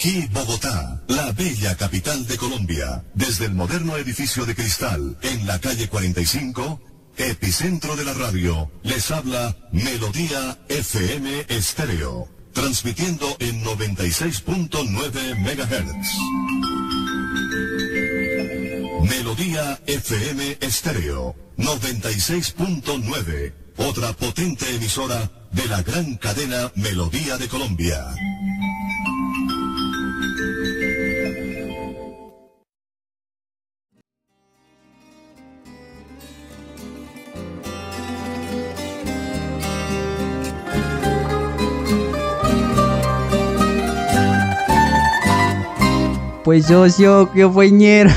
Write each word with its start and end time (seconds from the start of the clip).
Aquí 0.00 0.26
Bogotá, 0.32 1.02
la 1.08 1.30
bella 1.32 1.76
capital 1.76 2.26
de 2.26 2.38
Colombia, 2.38 3.04
desde 3.12 3.44
el 3.44 3.52
moderno 3.52 3.98
edificio 3.98 4.46
de 4.46 4.54
cristal 4.54 5.18
en 5.20 5.46
la 5.46 5.58
calle 5.58 5.90
45, 5.90 6.80
epicentro 7.18 7.94
de 7.96 8.04
la 8.06 8.14
radio, 8.14 8.72
les 8.82 9.10
habla 9.10 9.54
Melodía 9.72 10.56
FM 10.70 11.44
Estéreo, 11.48 12.30
transmitiendo 12.54 13.26
en 13.40 13.62
96.9 13.62 15.36
MHz. 15.36 16.08
Melodía 19.06 19.78
FM 19.86 20.56
Estéreo, 20.62 21.36
96.9, 21.58 23.52
otra 23.76 24.14
potente 24.14 24.74
emisora 24.74 25.30
de 25.52 25.66
la 25.66 25.82
gran 25.82 26.14
cadena 26.16 26.72
Melodía 26.74 27.36
de 27.36 27.48
Colombia. 27.48 28.14
Pues 46.50 46.66
yo, 46.66 46.84
yo, 47.32 47.52
fueñero. 47.52 48.10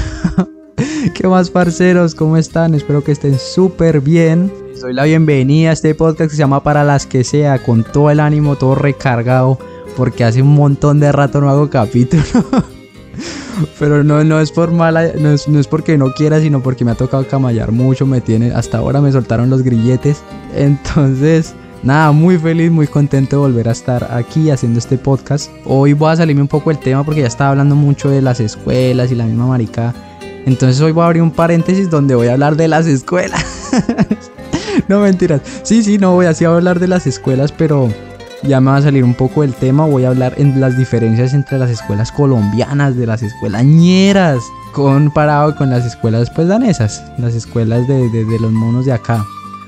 ¿Qué 1.14 1.28
más, 1.28 1.52
parceros? 1.52 2.16
¿Cómo 2.16 2.36
están? 2.36 2.74
Espero 2.74 3.04
que 3.04 3.12
estén 3.12 3.38
súper 3.38 4.02
bien. 4.02 4.52
Les 4.72 4.82
doy 4.82 4.92
la 4.92 5.04
bienvenida 5.04 5.70
a 5.70 5.74
este 5.74 5.94
podcast 5.94 6.32
que 6.32 6.36
se 6.36 6.40
llama 6.40 6.64
Para 6.64 6.84
las 6.84 7.06
que 7.06 7.24
sea, 7.24 7.62
con 7.62 7.84
todo 7.84 8.10
el 8.10 8.20
ánimo, 8.20 8.56
todo 8.56 8.74
recargado, 8.74 9.60
porque 9.96 10.24
hace 10.24 10.42
un 10.42 10.56
montón 10.56 11.00
de 11.00 11.12
rato 11.12 11.42
no 11.42 11.50
hago 11.52 11.70
capítulo. 11.70 12.24
Pero 13.78 14.04
no, 14.04 14.24
no 14.24 14.40
es 14.40 14.52
por 14.52 14.72
mala, 14.72 15.12
no 15.20 15.30
es, 15.30 15.48
no 15.48 15.60
es 15.60 15.68
porque 15.68 15.96
no 16.00 16.12
quiera, 16.16 16.42
sino 16.42 16.64
porque 16.64 16.84
me 16.84 16.90
ha 16.90 16.96
tocado 16.96 17.28
camallar 17.28 17.72
mucho, 17.72 18.08
me 18.08 18.20
tiene, 18.20 18.52
hasta 18.52 18.80
ahora 18.80 19.00
me 19.00 19.12
soltaron 19.12 19.52
los 19.52 19.62
grilletes. 19.62 20.24
Entonces, 20.56 21.54
nada, 21.84 22.12
muy 22.12 22.38
feliz, 22.38 22.72
muy 22.72 22.88
contento 22.88 23.36
de 23.36 23.42
volver 23.42 23.68
a 23.68 23.74
estar 23.74 24.12
aquí 24.12 24.50
haciendo 24.50 24.80
este 24.80 24.98
podcast. 24.98 25.52
Hoy 25.66 25.94
voy 25.94 26.12
a 26.12 26.16
salirme 26.16 26.42
un 26.42 26.48
poco 26.48 26.70
del 26.70 26.80
tema 26.80 27.04
porque 27.04 27.22
ya 27.22 27.28
estaba 27.28 27.52
hablando 27.52 27.76
mucho 27.76 28.10
de 28.10 28.22
las 28.22 28.40
escuelas 28.40 29.12
y 29.12 29.16
la 29.16 29.26
misma 29.26 29.48
marica. 29.48 29.94
Entonces 30.46 30.82
hoy 30.82 30.92
voy 30.92 31.04
a 31.04 31.08
abrir 31.08 31.22
un 31.22 31.32
paréntesis 31.32 31.90
donde 31.90 32.16
voy 32.16 32.28
a 32.28 32.34
hablar 32.34 32.56
de 32.56 32.68
las 32.68 32.88
escuelas. 32.88 33.44
no 34.88 35.02
mentiras. 35.02 35.42
Sí, 35.64 35.84
sí, 35.84 35.98
no 35.98 36.14
voy 36.14 36.26
así 36.26 36.46
a 36.46 36.50
hablar 36.50 36.80
de 36.80 36.88
las 36.88 37.06
escuelas, 37.06 37.52
pero 37.52 37.90
ya 38.44 38.60
me 38.60 38.72
va 38.72 38.78
a 38.78 38.82
salir 38.82 39.04
un 39.04 39.14
poco 39.14 39.42
del 39.42 39.54
tema. 39.54 39.86
Voy 39.86 40.06
a 40.06 40.10
hablar 40.10 40.34
en 40.38 40.60
las 40.60 40.78
diferencias 40.78 41.34
entre 41.34 41.60
las 41.60 41.70
escuelas 41.70 42.12
colombianas, 42.12 42.96
de 42.96 43.06
las 43.06 43.24
escuelas 43.24 43.64
ñeras, 43.64 44.40
comparado 44.74 45.56
con 45.56 45.70
las 45.70 45.86
escuelas 45.86 46.30
pues 46.30 46.48
danesas, 46.48 47.04
las 47.18 47.36
escuelas 47.36 47.88
de, 47.88 48.10
de, 48.10 48.26
de 48.26 48.40
los 48.40 48.52
monos 48.52 48.86
de 48.86 48.94
acá 48.94 49.24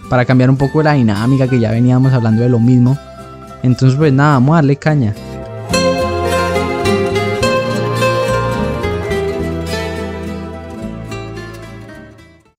para 0.09 0.25
cambiar 0.25 0.49
un 0.49 0.57
poco 0.57 0.83
la 0.83 0.93
dinámica 0.93 1.47
que 1.47 1.59
ya 1.59 1.71
veníamos 1.71 2.13
hablando 2.13 2.41
de 2.41 2.49
lo 2.49 2.59
mismo. 2.59 2.97
Entonces 3.63 3.97
pues 3.97 4.13
nada, 4.13 4.33
vamos 4.33 4.53
a 4.53 4.55
darle 4.57 4.75
caña. 4.75 5.13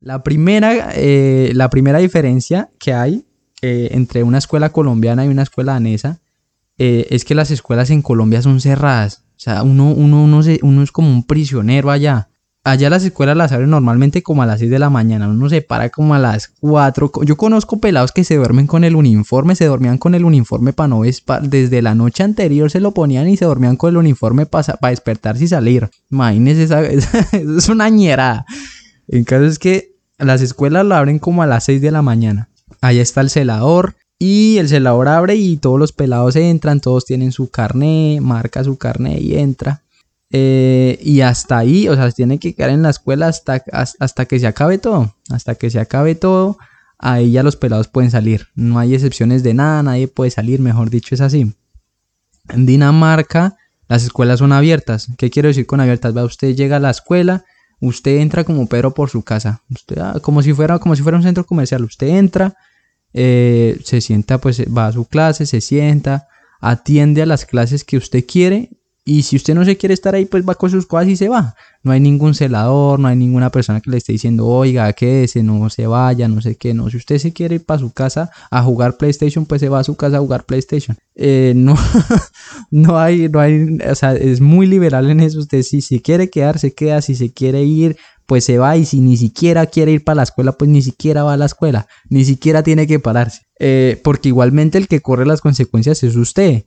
La 0.01 0.23
primera, 0.23 0.91
eh, 0.95 1.51
la 1.55 1.69
primera 1.69 1.99
diferencia 1.99 2.71
que 2.79 2.93
hay 2.93 3.25
eh, 3.61 3.89
entre 3.91 4.23
una 4.23 4.39
escuela 4.39 4.71
colombiana 4.71 5.25
y 5.25 5.29
una 5.29 5.43
escuela 5.43 5.73
danesa 5.73 6.21
eh, 6.79 7.09
es 7.11 7.25
que 7.25 7.35
las 7.35 7.51
escuelas 7.51 7.91
en 7.91 8.03
Colombia 8.03 8.41
son 8.41 8.61
cerradas. 8.61 9.25
O 9.37 9.39
sea, 9.41 9.63
uno, 9.65 9.91
uno, 9.91 10.43
se, 10.43 10.61
uno 10.63 10.83
es 10.83 10.93
como 10.93 11.11
un 11.11 11.27
prisionero 11.27 11.91
allá 11.91 12.29
allá 12.67 12.91
las 12.91 13.05
escuelas 13.05 13.37
las 13.37 13.53
abren 13.53 13.71
normalmente 13.71 14.25
como 14.25 14.43
a 14.43 14.47
las 14.47 14.59
6 14.59 14.73
de 14.73 14.81
la 14.81 14.91
mañana, 14.91 15.29
uno 15.29 15.49
se 15.49 15.63
para 15.63 15.89
como 15.89 16.15
a 16.15 16.19
las 16.19 16.49
4. 16.61 17.13
Yo 17.25 17.37
conozco 17.37 17.79
pelados 17.79 18.11
que 18.11 18.25
se 18.25 18.35
duermen 18.35 18.67
con 18.67 18.83
el 18.83 18.97
uniforme, 18.97 19.55
se 19.55 19.67
dormían 19.67 19.99
con 19.99 20.17
el 20.17 20.25
uniforme 20.25 20.73
para 20.73 20.89
no 20.89 21.03
desde 21.43 21.81
la 21.81 21.95
noche 21.95 22.25
anterior 22.25 22.69
se 22.69 22.81
lo 22.81 22.91
ponían 22.91 23.29
y 23.29 23.37
se 23.37 23.45
dormían 23.45 23.77
con 23.77 23.91
el 23.91 23.99
uniforme 23.99 24.47
para 24.47 24.77
despertarse 24.91 25.45
y 25.45 25.49
salir. 25.49 25.89
Imagínense, 26.11 26.65
esa, 26.65 26.83
es 26.83 27.69
una 27.69 27.89
ñerada. 27.89 28.45
En 29.07 29.23
caso 29.23 29.45
es 29.45 29.61
que 29.61 29.93
las 30.19 30.41
escuelas 30.41 30.85
la 30.85 30.99
abren 30.99 31.21
como 31.21 31.43
a 31.43 31.47
las 31.47 31.65
6 31.65 31.81
de 31.81 31.93
la 31.93 32.03
mañana. 32.03 32.49
Allá 32.81 33.01
está 33.01 33.21
el 33.21 33.31
celador, 33.31 33.95
y 34.19 34.57
el 34.57 34.69
celador 34.69 35.09
abre 35.09 35.37
y 35.37 35.59
todos 35.59 35.79
los 35.79 35.93
pelados 35.93 36.37
entran, 36.37 36.81
todos 36.81 37.05
tienen 37.05 37.33
su 37.33 37.51
carné, 37.51 38.19
marca 38.23 38.65
su 38.65 38.77
carné 38.79 39.21
y 39.21 39.37
entra. 39.37 39.83
Eh, 40.31 40.99
y 41.03 41.21
hasta 41.21 41.59
ahí, 41.59 41.89
o 41.89 41.95
sea, 41.95 42.11
tiene 42.11 42.39
que 42.39 42.55
quedar 42.55 42.71
en 42.71 42.83
la 42.83 42.91
escuela 42.91 43.29
hasta, 43.29 43.63
hasta 43.73 44.27
que 44.27 44.39
se 44.39 44.47
acabe 44.47 44.79
todo. 44.79 45.15
Hasta 45.31 45.55
que 45.55 45.71
se 45.71 45.79
acabe 45.79 46.15
todo, 46.15 46.59
ahí 46.99 47.33
ya 47.33 47.43
los 47.43 47.57
pelados 47.57 47.89
pueden 47.89 48.11
salir. 48.11 48.49
No 48.55 48.79
hay 48.79 48.95
excepciones 48.95 49.43
de 49.43 49.55
nada, 49.55 49.83
nadie 49.83 50.09
puede 50.09 50.31
salir, 50.31 50.61
mejor 50.61 50.91
dicho, 50.91 51.15
es 51.15 51.21
así. 51.21 51.55
En 52.49 52.67
Dinamarca, 52.67 53.57
las 53.89 54.05
escuelas 54.05 54.41
son 54.41 54.53
abiertas. 54.53 55.09
¿Qué 55.17 55.31
quiero 55.31 55.49
decir 55.49 55.67
con 55.67 55.81
abiertas? 55.81 56.17
Va, 56.17 56.25
usted 56.25 56.55
llega 56.55 56.77
a 56.77 56.81
la 56.81 56.91
escuela, 56.91 57.45
usted 57.81 58.19
entra 58.19 58.45
como 58.45 58.67
Pedro 58.67 58.95
por 58.95 59.11
su 59.11 59.23
casa. 59.23 59.63
Usted, 59.71 59.99
ah, 59.99 60.19
como, 60.21 60.43
si 60.43 60.53
fuera, 60.53 60.79
como 60.79 60.97
si 60.97 61.03
fuera 61.03 61.19
un 61.19 61.25
centro 61.25 61.45
comercial. 61.45 61.85
Usted 61.85 62.09
entra, 62.09 62.55
eh, 63.13 63.81
se 63.85 64.01
sienta, 64.01 64.39
pues 64.39 64.61
va 64.65 64.89
a 64.89 64.93
su 64.93 65.07
clase, 65.07 65.47
se 65.47 65.61
sienta, 65.61 66.29
atiende 66.61 67.23
a 67.23 67.27
las 67.27 67.47
clases 67.47 67.85
que 67.85 67.97
usted 67.97 68.25
quiere 68.27 68.71
y 69.09 69.23
si 69.23 69.37
usted 69.37 69.55
no 69.55 69.65
se 69.65 69.77
quiere 69.77 69.95
estar 69.95 70.17
ahí, 70.17 70.25
pues 70.25 70.45
va 70.45 70.57
con 70.57 70.69
sus 70.69 70.85
cosas 70.85 71.07
y 71.07 71.17
se 71.17 71.29
va. 71.29 71.55
No 71.85 71.93
hay 71.93 72.01
ningún 72.01 72.35
celador, 72.35 72.99
no 72.99 73.07
hay 73.07 73.15
ninguna 73.15 73.51
persona 73.51 73.81
que 73.81 73.89
le 73.89 73.99
esté 73.99 74.11
diciendo, 74.11 74.45
oiga, 74.49 74.93
quédese, 74.95 75.45
no 75.45 75.71
se 75.71 75.87
vaya, 75.87 76.27
no 76.27 76.43
sé 76.43 76.57
qué, 76.57 76.75
no. 76.75 76.91
Si 76.91 76.97
usted 76.97 77.19
se 77.19 77.33
quiere 77.33 77.55
ir 77.55 77.65
para 77.65 77.79
su 77.79 77.93
casa 77.93 78.33
a 78.51 78.65
jugar 78.65 78.97
PlayStation, 78.97 79.47
pues 79.47 79.61
se 79.61 79.69
va 79.69 79.79
a 79.79 79.85
su 79.85 79.95
casa 79.95 80.17
a 80.17 80.21
jugar 80.21 80.43
PlayStation. 80.43 80.97
Eh, 81.15 81.53
no, 81.55 81.77
no 82.73 82.99
hay, 82.99 83.29
no 83.29 83.39
hay, 83.39 83.79
o 83.89 83.95
sea, 83.95 84.17
es 84.17 84.41
muy 84.41 84.67
liberal 84.67 85.09
en 85.09 85.21
eso. 85.21 85.39
Usted 85.39 85.63
si 85.63 85.83
se 85.83 86.03
quiere 86.03 86.29
quedar, 86.29 86.59
se 86.59 86.75
queda, 86.75 87.01
si 87.01 87.15
se 87.15 87.33
quiere 87.33 87.63
ir, 87.63 87.97
pues 88.27 88.43
se 88.45 88.59
va. 88.59 88.77
Y 88.77 88.87
si 88.87 88.99
ni 88.99 89.17
siquiera 89.17 89.67
quiere 89.67 89.93
ir 89.93 90.03
para 90.03 90.17
la 90.17 90.23
escuela, 90.25 90.51
pues 90.51 90.69
ni 90.69 90.83
siquiera 90.83 91.23
va 91.23 91.35
a 91.35 91.37
la 91.37 91.47
escuela. 91.47 91.87
Ni 92.11 92.25
siquiera 92.25 92.65
tiene 92.65 92.89
que 92.89 92.99
pararse. 92.99 93.43
Eh, 93.61 94.01
porque 94.03 94.31
igualmente 94.31 94.79
el 94.79 94.89
que 94.89 95.01
corre 95.01 95.27
las 95.27 95.43
consecuencias 95.43 96.03
es 96.03 96.17
usted. 96.17 96.65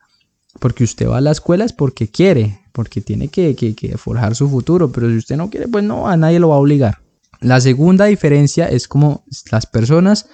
Porque 0.59 0.83
usted 0.83 1.07
va 1.07 1.17
a 1.17 1.21
la 1.21 1.31
escuela 1.31 1.65
es 1.65 1.73
porque 1.73 2.09
quiere, 2.09 2.59
porque 2.71 3.01
tiene 3.01 3.27
que, 3.27 3.95
forjar 3.97 4.35
su 4.35 4.49
futuro, 4.49 4.91
pero 4.91 5.09
si 5.09 5.17
usted 5.17 5.37
no 5.37 5.49
quiere, 5.49 5.67
pues 5.67 5.83
no, 5.83 6.07
a 6.07 6.17
nadie 6.17 6.39
lo 6.39 6.49
va 6.49 6.55
a 6.55 6.59
obligar. 6.59 6.99
La 7.39 7.61
segunda 7.61 8.05
diferencia 8.05 8.67
es 8.67 8.87
como 8.87 9.23
las 9.51 9.65
personas 9.65 10.27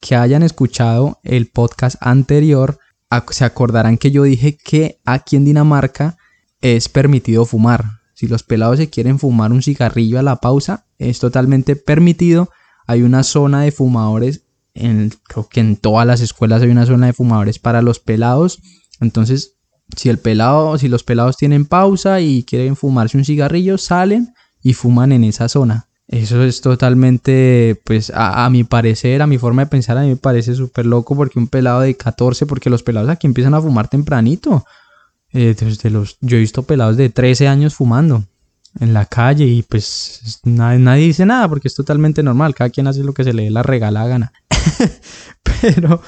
que 0.00 0.16
hayan 0.16 0.42
escuchado 0.42 1.18
el 1.22 1.46
podcast 1.46 1.96
anterior 2.00 2.78
se 3.30 3.44
acordarán 3.44 3.98
que 3.98 4.10
yo 4.10 4.22
dije 4.24 4.56
que 4.56 5.00
aquí 5.04 5.36
en 5.36 5.44
Dinamarca 5.44 6.16
es 6.60 6.88
permitido 6.88 7.44
fumar. 7.44 8.00
Si 8.14 8.26
los 8.26 8.42
pelados 8.42 8.78
se 8.78 8.90
quieren 8.90 9.18
fumar 9.18 9.52
un 9.52 9.62
cigarrillo 9.62 10.18
a 10.18 10.22
la 10.22 10.36
pausa, 10.36 10.86
es 10.98 11.18
totalmente 11.18 11.76
permitido. 11.76 12.50
Hay 12.86 13.02
una 13.02 13.22
zona 13.22 13.62
de 13.62 13.72
fumadores, 13.72 14.42
en, 14.74 15.12
creo 15.24 15.48
que 15.48 15.60
en 15.60 15.76
todas 15.76 16.06
las 16.06 16.20
escuelas 16.20 16.62
hay 16.62 16.70
una 16.70 16.86
zona 16.86 17.06
de 17.06 17.12
fumadores 17.12 17.58
para 17.58 17.82
los 17.82 18.00
pelados 18.00 18.60
entonces, 19.00 19.56
si 19.96 20.08
el 20.08 20.18
pelado, 20.18 20.78
si 20.78 20.88
los 20.88 21.04
pelados 21.04 21.36
tienen 21.36 21.66
pausa 21.66 22.20
y 22.20 22.42
quieren 22.42 22.76
fumarse 22.76 23.16
un 23.16 23.24
cigarrillo, 23.24 23.78
salen 23.78 24.34
y 24.62 24.74
fuman 24.74 25.12
en 25.12 25.24
esa 25.24 25.48
zona. 25.48 25.88
Eso 26.06 26.42
es 26.42 26.60
totalmente, 26.60 27.80
pues 27.84 28.12
a, 28.14 28.48
mi 28.50 28.64
parecer, 28.64 29.22
a 29.22 29.26
mi 29.26 29.38
forma 29.38 29.62
de 29.62 29.70
pensar, 29.70 29.96
a 29.96 30.02
mí 30.02 30.08
me 30.08 30.16
parece 30.16 30.54
súper 30.54 30.84
loco 30.84 31.16
porque 31.16 31.38
un 31.38 31.48
pelado 31.48 31.80
de 31.80 31.96
14, 31.96 32.44
porque 32.46 32.68
los 32.68 32.82
pelados 32.82 33.08
aquí 33.08 33.26
empiezan 33.26 33.54
a 33.54 33.62
fumar 33.62 33.88
tempranito. 33.88 34.64
Eh, 35.32 35.56
los, 35.84 36.18
yo 36.20 36.36
he 36.36 36.40
visto 36.40 36.62
pelados 36.62 36.96
de 36.96 37.08
13 37.08 37.48
años 37.48 37.74
fumando 37.74 38.24
en 38.80 38.92
la 38.92 39.06
calle 39.06 39.46
y 39.46 39.62
pues 39.62 40.40
nadie, 40.44 40.78
nadie, 40.78 41.06
dice 41.06 41.24
nada 41.24 41.48
porque 41.48 41.68
es 41.68 41.74
totalmente 41.74 42.22
normal, 42.22 42.54
cada 42.54 42.70
quien 42.70 42.86
hace 42.86 43.02
lo 43.02 43.14
que 43.14 43.24
se 43.24 43.32
le 43.32 43.44
dé 43.44 43.50
la 43.50 43.62
regala 43.62 44.06
gana. 44.06 44.32
pero, 45.42 46.02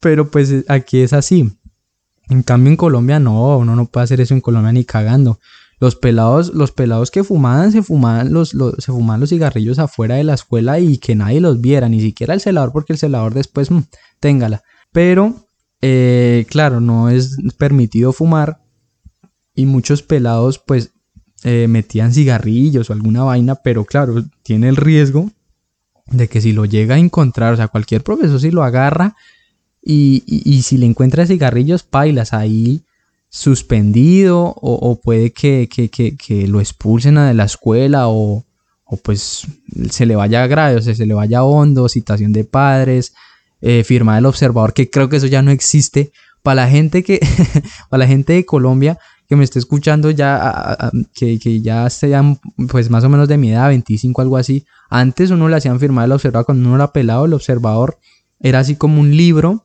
pero 0.00 0.30
pues 0.30 0.64
aquí 0.68 1.00
es 1.00 1.12
así. 1.12 1.52
En 2.28 2.42
cambio 2.42 2.70
en 2.70 2.76
Colombia 2.76 3.18
no, 3.18 3.58
uno 3.58 3.76
no 3.76 3.86
puede 3.86 4.04
hacer 4.04 4.20
eso 4.20 4.34
en 4.34 4.40
Colombia 4.40 4.72
ni 4.72 4.84
cagando. 4.84 5.38
Los 5.80 5.96
pelados, 5.96 6.54
los 6.54 6.70
pelados 6.70 7.10
que 7.10 7.24
fumaban, 7.24 7.72
se 7.72 7.82
fumaban 7.82 8.32
los, 8.32 8.50
se 8.50 8.92
fumaban 8.92 9.20
los 9.20 9.30
cigarrillos 9.30 9.78
afuera 9.80 10.14
de 10.14 10.24
la 10.24 10.34
escuela 10.34 10.78
y 10.78 10.98
que 10.98 11.16
nadie 11.16 11.40
los 11.40 11.60
viera, 11.60 11.88
ni 11.88 12.00
siquiera 12.00 12.34
el 12.34 12.40
celador, 12.40 12.72
porque 12.72 12.92
el 12.92 13.00
celador 13.00 13.34
después, 13.34 13.70
mmm, 13.70 13.80
téngala. 14.20 14.62
Pero, 14.92 15.34
eh, 15.80 16.46
claro, 16.48 16.80
no 16.80 17.08
es 17.08 17.36
permitido 17.58 18.12
fumar 18.12 18.60
y 19.54 19.66
muchos 19.66 20.02
pelados 20.02 20.58
pues 20.58 20.92
eh, 21.44 21.66
metían 21.68 22.12
cigarrillos 22.12 22.88
o 22.88 22.92
alguna 22.92 23.24
vaina, 23.24 23.56
pero 23.56 23.84
claro, 23.84 24.24
tiene 24.44 24.68
el 24.68 24.76
riesgo 24.76 25.30
de 26.06 26.28
que 26.28 26.40
si 26.40 26.52
lo 26.52 26.64
llega 26.64 26.94
a 26.94 26.98
encontrar, 26.98 27.54
o 27.54 27.56
sea, 27.56 27.68
cualquier 27.68 28.02
profesor 28.02 28.40
si 28.40 28.50
lo 28.50 28.62
agarra, 28.62 29.16
y, 29.82 30.62
si 30.62 30.78
le 30.78 30.86
encuentra 30.86 31.26
cigarrillos, 31.26 31.82
pailas, 31.82 32.32
ahí 32.32 32.82
suspendido 33.28 34.54
o, 34.60 35.00
puede 35.02 35.32
que, 35.32 35.68
lo 36.48 36.60
expulsen 36.60 37.16
de 37.16 37.34
la 37.34 37.44
escuela 37.44 38.08
o, 38.08 38.44
pues 39.02 39.46
se 39.90 40.06
le 40.06 40.16
vaya 40.16 40.46
grave, 40.46 40.76
o 40.76 40.82
sea, 40.82 40.94
se 40.94 41.06
le 41.06 41.14
vaya 41.14 41.42
hondo, 41.42 41.88
citación 41.88 42.32
de 42.32 42.44
padres, 42.44 43.14
eh, 43.60 43.84
firma 43.84 44.16
del 44.16 44.26
observador, 44.26 44.74
que 44.74 44.90
creo 44.90 45.08
que 45.08 45.16
eso 45.16 45.26
ya 45.26 45.42
no 45.42 45.50
existe. 45.50 46.12
Para 46.42 46.62
la 46.62 46.68
gente 46.68 47.02
que, 47.02 47.20
para 47.88 48.04
la 48.04 48.06
gente 48.06 48.34
de 48.34 48.44
Colombia 48.44 48.98
que 49.28 49.36
me 49.36 49.44
esté 49.44 49.58
escuchando 49.58 50.10
ya, 50.10 50.76
que, 51.14 51.60
ya 51.62 51.88
sean 51.88 52.38
pues 52.68 52.90
más 52.90 53.02
o 53.04 53.08
menos 53.08 53.28
de 53.28 53.38
mi 53.38 53.50
edad, 53.52 53.68
25, 53.68 54.20
algo 54.20 54.36
así, 54.36 54.66
antes 54.90 55.30
uno 55.30 55.48
le 55.48 55.56
hacían 55.56 55.80
firmar 55.80 56.04
el 56.04 56.12
observador, 56.12 56.44
cuando 56.44 56.68
uno 56.68 56.76
era 56.76 56.92
pelado, 56.92 57.24
el 57.24 57.32
observador 57.32 57.98
era 58.40 58.58
así 58.58 58.76
como 58.76 59.00
un 59.00 59.16
libro 59.16 59.64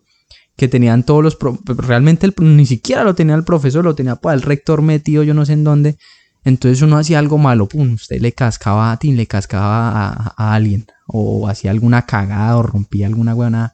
que 0.57 0.67
tenían 0.67 1.03
todos 1.03 1.23
los... 1.23 1.37
realmente 1.65 2.29
ni 2.39 2.65
siquiera 2.65 3.03
lo 3.03 3.15
tenía 3.15 3.35
el 3.35 3.43
profesor, 3.43 3.85
lo 3.85 3.95
tenía 3.95 4.15
pues, 4.15 4.33
el 4.33 4.41
rector 4.41 4.81
metido 4.81 5.23
yo 5.23 5.33
no 5.33 5.45
sé 5.45 5.53
en 5.53 5.63
dónde. 5.63 5.97
Entonces 6.43 6.81
uno 6.81 6.97
hacía 6.97 7.19
algo 7.19 7.37
malo, 7.37 7.67
pum, 7.67 7.93
usted 7.93 8.19
le 8.19 8.31
cascaba 8.31 8.91
a 8.91 8.97
ti, 8.97 9.11
le 9.11 9.27
cascaba 9.27 10.33
a, 10.35 10.53
alguien, 10.55 10.85
o 11.05 11.47
hacía 11.47 11.71
alguna 11.71 12.05
cagada, 12.05 12.57
o 12.57 12.63
rompía 12.63 13.05
alguna 13.07 13.33
buena. 13.33 13.73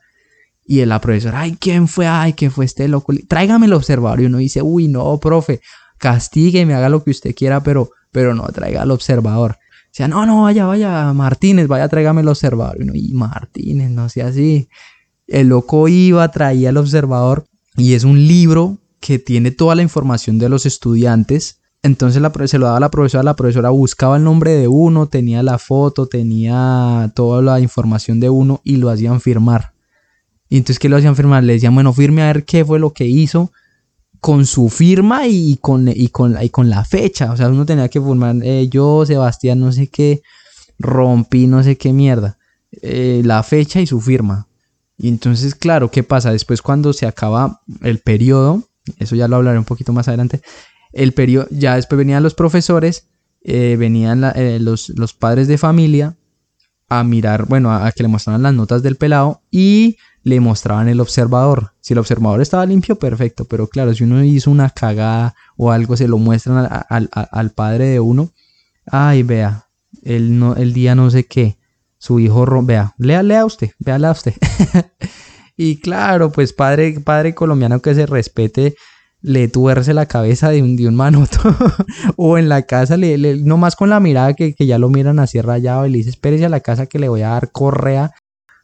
Y 0.66 0.84
la 0.86 1.00
profesora, 1.00 1.42
ay, 1.42 1.58
¿quién 1.60 1.88
fue? 1.88 2.08
Ay, 2.08 2.34
¿quién 2.34 2.52
fue 2.52 2.66
este 2.66 2.88
loco? 2.88 3.14
Tráigame 3.28 3.68
el 3.68 3.74
observador. 3.74 4.22
Y 4.22 4.26
uno 4.26 4.40
dice, 4.40 4.62
uy, 4.62 4.88
no, 4.88 5.20
profe, 5.20 5.62
me 6.66 6.74
haga 6.74 6.90
lo 6.90 7.04
que 7.04 7.12
usted 7.12 7.36
quiera, 7.36 7.62
pero, 7.62 7.92
pero 8.12 8.34
no 8.34 8.44
traiga 8.48 8.84
el 8.84 8.92
observador. 8.92 9.52
O 9.52 9.96
sea, 9.96 10.08
no, 10.08 10.26
no, 10.26 10.44
vaya, 10.44 10.66
vaya, 10.66 11.14
Martínez, 11.14 11.68
vaya, 11.68 11.88
tráigame 11.88 12.22
el 12.22 12.28
observador. 12.28 12.78
Y 12.82 13.12
y 13.12 13.14
Martínez, 13.14 13.92
no 13.92 14.10
sea 14.10 14.28
así. 14.28 14.68
El 15.28 15.48
loco 15.48 15.88
iba, 15.88 16.30
traía 16.32 16.70
el 16.70 16.78
observador 16.78 17.46
y 17.76 17.94
es 17.94 18.04
un 18.04 18.28
libro 18.28 18.78
que 19.00 19.20
tiene 19.20 19.52
toda 19.52 19.76
la 19.76 19.82
información 19.82 20.40
de 20.40 20.50
los 20.50 20.66
estudiantes. 20.66 21.60
Entonces 21.82 22.22
la, 22.22 22.32
se 22.48 22.58
lo 22.58 22.66
daba 22.66 22.78
a 22.78 22.82
la 22.82 22.92
profesora, 22.92 23.24
la 23.24 23.36
profesora 23.36 23.70
buscaba 23.70 24.18
el 24.18 24.24
nombre 24.24 24.52
de 24.52 24.68
uno, 24.68 25.08
tenía 25.08 25.44
la 25.44 25.58
foto, 25.58 26.08
tenía 26.08 27.12
toda 27.14 27.42
la 27.42 27.60
información 27.60 28.20
de 28.20 28.30
uno 28.30 28.62
y 28.64 28.78
lo 28.78 28.90
hacían 28.90 29.20
firmar. 29.20 29.74
Y 30.50 30.58
entonces, 30.58 30.80
¿qué 30.80 30.88
lo 30.88 30.98
hacían 30.98 31.16
firmar? 31.16 31.44
Le 31.44 31.54
decían, 31.54 31.74
bueno, 31.74 31.94
firme 31.94 32.22
a 32.22 32.28
ver 32.28 32.46
qué 32.46 32.64
fue 32.64 32.80
lo 32.80 32.94
que 32.94 33.06
hizo 33.06 33.52
con 34.20 34.46
su 34.46 34.70
firma 34.70 35.28
y 35.28 35.58
con, 35.60 35.90
y 35.90 36.08
con, 36.08 36.42
y 36.42 36.50
con 36.50 36.70
la 36.70 36.86
fecha. 36.86 37.32
O 37.34 37.38
sea, 37.38 37.50
uno 37.50 37.66
tenía 37.66 37.90
que 37.90 38.00
firmar, 38.00 38.38
eh, 38.44 38.70
yo, 38.70 39.06
Sebastián, 39.06 39.60
no 39.60 39.72
sé 39.72 39.88
qué, 39.88 40.22
rompí, 40.80 41.48
no 41.48 41.62
sé 41.64 41.76
qué 41.76 41.92
mierda. 41.92 42.38
Eh, 42.82 43.22
la 43.26 43.44
fecha 43.44 43.82
y 43.82 43.88
su 43.88 44.00
firma. 44.00 44.48
Y 44.98 45.10
entonces, 45.10 45.56
claro, 45.56 45.90
¿qué 45.90 46.04
pasa? 46.04 46.32
Después 46.32 46.62
cuando 46.62 46.94
se 46.94 47.06
acaba 47.06 47.62
el 47.82 48.00
periodo, 48.00 48.64
eso 49.00 49.16
ya 49.16 49.28
lo 49.28 49.38
hablaré 49.38 49.58
un 49.58 49.66
poquito 49.66 49.94
más 49.94 50.08
adelante, 50.08 50.42
el 50.92 51.14
periodo, 51.14 51.48
ya 51.50 51.76
después 51.76 51.98
venían 51.98 52.24
los 52.24 52.36
profesores, 52.36 53.08
eh, 53.44 53.76
venían 53.78 54.24
eh, 54.36 54.60
los, 54.60 54.90
los, 54.90 55.14
padres 55.14 55.48
de 55.48 55.58
familia 55.58 56.16
a 56.88 57.04
mirar, 57.04 57.48
bueno, 57.48 57.74
a, 57.74 57.92
que 57.92 58.04
le 58.04 58.10
mostraran 58.10 58.44
las 58.44 58.54
notas 58.54 58.84
del 58.84 58.96
pelado 58.96 59.42
y 59.50 59.98
le 60.22 60.40
mostraban 60.40 60.88
el 60.88 61.02
observador. 61.02 61.74
Si 61.82 61.94
el 61.94 62.00
observador 62.00 62.42
estaba 62.42 62.66
limpio, 62.66 62.98
perfecto, 62.98 63.46
pero 63.46 63.68
claro, 63.68 63.94
si 63.94 64.04
uno 64.04 64.24
hizo 64.24 64.52
una 64.52 64.70
cagada 64.70 65.36
o 65.58 65.72
algo, 65.72 65.98
se 65.98 66.08
lo 66.08 66.20
muestran 66.20 66.70
al, 66.90 67.10
al 67.12 67.50
padre 67.52 67.88
de 67.88 68.00
uno, 68.00 68.32
ay, 68.86 69.24
vea, 69.24 69.68
el, 70.04 70.38
no, 70.38 70.56
el 70.56 70.74
día 70.74 70.96
no 70.96 71.10
sé 71.10 71.26
qué 71.26 71.58
su 72.04 72.20
hijo, 72.20 72.46
vea, 72.64 72.94
lea, 72.98 73.24
lea 73.24 73.46
usted, 73.46 73.70
lea 73.80 74.12
usted. 74.12 74.34
y 75.58 75.78
claro, 75.78 76.34
pues 76.34 76.52
padre, 76.52 77.00
padre 77.00 77.34
colombiano 77.34 77.82
que 77.82 77.96
se 77.96 78.06
respete, 78.06 78.76
le 79.22 79.48
tuerce 79.48 79.94
la 79.94 80.06
cabeza 80.06 80.50
de 80.50 80.62
un, 80.62 80.76
de 80.76 80.90
un 80.90 80.96
manoto. 80.96 81.40
o 82.18 82.38
en 82.38 82.50
la 82.50 82.64
casa, 82.64 82.98
le, 82.98 83.38
no 83.38 83.56
más 83.56 83.78
con 83.78 83.90
la 83.90 84.02
mirada 84.02 84.34
que, 84.34 84.54
ya 84.60 84.78
lo 84.80 84.90
miran 84.90 85.18
así 85.18 85.40
rayado 85.40 85.86
y 85.86 85.92
le 85.92 86.00
dice, 86.00 86.10
espérese 86.10 86.44
a 86.44 86.50
la 86.50 86.60
casa 86.60 86.88
que 86.88 87.00
le 87.00 87.08
voy 87.08 87.22
a 87.22 87.30
dar 87.30 87.54
correa 87.54 88.12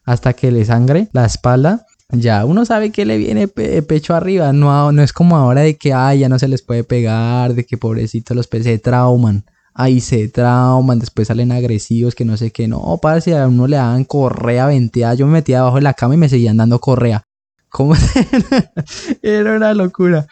hasta 0.03 0.33
que 0.33 0.51
le 0.51 0.65
sangre 0.65 1.07
la 1.13 1.23
espalda. 1.23 1.85
Ya 2.09 2.43
uno 2.43 2.65
sabe 2.65 2.91
que 2.91 3.05
le 3.05 3.17
viene 3.17 3.47
pecho 3.47 4.15
arriba, 4.15 4.51
no, 4.51 4.91
no 4.91 5.01
es 5.01 5.13
como 5.13 5.37
ahora 5.37 5.61
de 5.61 5.77
que 5.77 5.93
ay, 5.93 6.19
ya 6.19 6.27
no 6.27 6.39
se 6.39 6.49
les 6.49 6.61
puede 6.61 6.83
pegar, 6.83 7.53
de 7.53 7.65
que 7.65 7.77
pobrecitos 7.77 8.35
los 8.35 8.47
peces 8.47 8.65
se 8.65 8.79
trauman 8.79 9.45
ahí 9.73 10.01
se 10.01 10.27
trauman, 10.27 10.99
después 10.99 11.27
salen 11.27 11.51
agresivos, 11.51 12.15
que 12.15 12.25
no 12.25 12.37
sé 12.37 12.51
qué, 12.51 12.67
no, 12.67 12.99
si 13.21 13.31
a 13.31 13.47
uno 13.47 13.67
le 13.67 13.77
daban 13.77 14.03
correa 14.05 14.67
venteada, 14.67 15.13
yo 15.13 15.25
me 15.25 15.33
metía 15.33 15.57
debajo 15.57 15.75
de 15.75 15.81
la 15.81 15.93
cama 15.93 16.15
y 16.15 16.17
me 16.17 16.29
seguían 16.29 16.57
dando 16.57 16.79
correa. 16.79 17.23
¿Cómo? 17.69 17.93
Era 19.21 19.55
una 19.55 19.73
locura. 19.73 20.27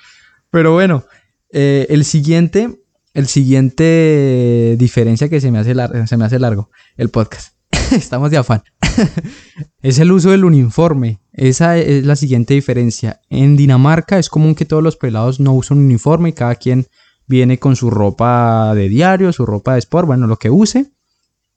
Pero 0.49 0.73
bueno, 0.73 1.03
eh, 1.51 1.85
el 1.89 2.03
siguiente, 2.03 2.79
el 3.13 3.27
siguiente 3.27 4.75
diferencia 4.77 5.29
que 5.29 5.39
se 5.39 5.51
me 5.51 5.59
hace, 5.59 5.75
se 6.07 6.17
me 6.17 6.25
hace 6.25 6.39
largo, 6.39 6.69
el 6.97 7.09
podcast. 7.09 7.53
Estamos 7.91 8.31
de 8.31 8.37
afán. 8.37 8.63
es 9.81 9.99
el 9.99 10.11
uso 10.11 10.31
del 10.31 10.45
uniforme. 10.45 11.19
Esa 11.33 11.77
es 11.77 12.05
la 12.05 12.15
siguiente 12.15 12.53
diferencia. 12.53 13.21
En 13.29 13.55
Dinamarca 13.55 14.17
es 14.17 14.29
común 14.29 14.55
que 14.55 14.65
todos 14.65 14.83
los 14.83 14.97
pelados 14.97 15.39
no 15.39 15.53
usen 15.53 15.77
uniforme 15.77 16.29
y 16.29 16.33
cada 16.33 16.55
quien 16.55 16.87
viene 17.27 17.59
con 17.59 17.75
su 17.75 17.89
ropa 17.89 18.73
de 18.73 18.89
diario, 18.89 19.31
su 19.33 19.45
ropa 19.45 19.73
de 19.73 19.79
sport, 19.79 20.07
bueno, 20.07 20.27
lo 20.27 20.37
que 20.37 20.49
use. 20.49 20.91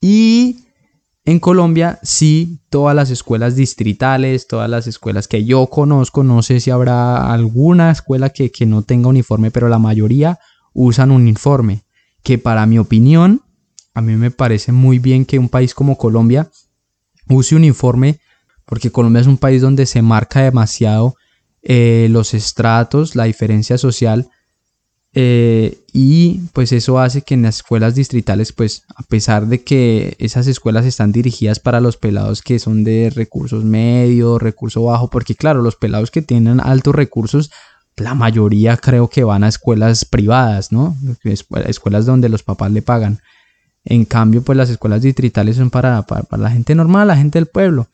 Y 0.00 0.64
en 1.24 1.38
Colombia 1.38 1.98
sí, 2.02 2.60
todas 2.70 2.96
las 2.96 3.10
escuelas 3.10 3.54
distritales, 3.54 4.46
todas 4.46 4.68
las 4.68 4.86
escuelas 4.86 5.28
que 5.28 5.44
yo 5.44 5.66
conozco, 5.66 6.24
no 6.24 6.42
sé 6.42 6.60
si 6.60 6.70
habrá 6.70 7.32
alguna 7.32 7.90
escuela 7.90 8.30
que, 8.30 8.50
no 8.66 8.82
tenga 8.82 9.08
uniforme, 9.08 9.50
pero 9.50 9.68
la 9.68 9.78
mayoría 9.78 10.38
usan 10.72 11.10
un 11.10 11.22
uniforme, 11.22 11.82
que 12.22 12.38
para 12.38 12.66
mi 12.66 12.78
opinión, 12.78 13.42
a 13.94 14.00
mí 14.00 14.16
me 14.16 14.30
parece 14.30 14.72
muy 14.72 14.98
bien 14.98 15.24
que 15.24 15.38
un 15.38 15.48
país 15.48 15.74
como 15.74 15.98
Colombia 15.98 16.50
use 17.28 17.54
uniforme, 17.54 18.18
porque 18.64 18.90
Colombia 18.90 19.20
es 19.20 19.26
un 19.26 19.38
país 19.38 19.62
donde 19.62 19.86
se 19.86 20.00
marca 20.02 20.42
demasiado 20.42 21.16
eh, 21.62 22.08
los 22.10 22.34
estratos, 22.34 23.14
la 23.14 23.24
diferencia 23.24 23.78
social, 23.78 24.30
eh, 25.12 25.78
y 25.92 26.40
pues 26.52 26.70
eso 26.70 27.00
hace 27.00 27.22
que 27.22 27.34
en 27.34 27.42
las 27.42 27.56
escuelas 27.56 27.94
distritales, 27.94 28.52
pues 28.52 28.84
a 28.94 29.02
pesar 29.02 29.46
de 29.48 29.62
que 29.64 30.14
esas 30.18 30.46
escuelas 30.46 30.86
están 30.86 31.10
dirigidas 31.10 31.58
para 31.58 31.80
los 31.80 31.96
pelados 31.96 32.42
que 32.42 32.58
son 32.60 32.84
de 32.84 33.10
recursos 33.10 33.64
medios, 33.64 34.40
recurso 34.40 34.84
bajo, 34.84 35.10
porque 35.10 35.34
claro, 35.34 35.62
los 35.62 35.76
pelados 35.76 36.10
que 36.10 36.22
tienen 36.22 36.60
altos 36.60 36.94
recursos, 36.94 37.50
la 37.96 38.14
mayoría 38.14 38.76
creo 38.76 39.08
que 39.08 39.24
van 39.24 39.42
a 39.42 39.48
escuelas 39.48 40.04
privadas, 40.04 40.70
¿no? 40.70 40.96
Escuelas 41.24 42.06
donde 42.06 42.28
los 42.28 42.42
papás 42.44 42.70
le 42.70 42.82
pagan. 42.82 43.20
En 43.84 44.04
cambio, 44.04 44.42
pues 44.42 44.56
las 44.56 44.70
escuelas 44.70 45.02
distritales 45.02 45.56
son 45.56 45.70
para, 45.70 46.02
para, 46.02 46.22
para 46.22 46.42
la 46.44 46.50
gente 46.50 46.74
normal, 46.74 47.08
la 47.08 47.16
gente 47.16 47.38
del 47.38 47.46
pueblo. 47.46 47.88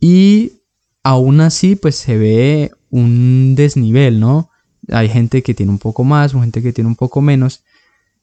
Y 0.00 0.52
aún 1.04 1.40
así, 1.40 1.76
pues 1.76 1.94
se 1.94 2.16
ve 2.16 2.72
un 2.90 3.54
desnivel, 3.54 4.18
¿no? 4.18 4.49
Hay 4.90 5.08
gente 5.08 5.42
que 5.42 5.54
tiene 5.54 5.72
un 5.72 5.78
poco 5.78 6.04
más 6.04 6.34
o 6.34 6.40
gente 6.40 6.62
que 6.62 6.72
tiene 6.72 6.88
un 6.88 6.96
poco 6.96 7.20
menos. 7.20 7.62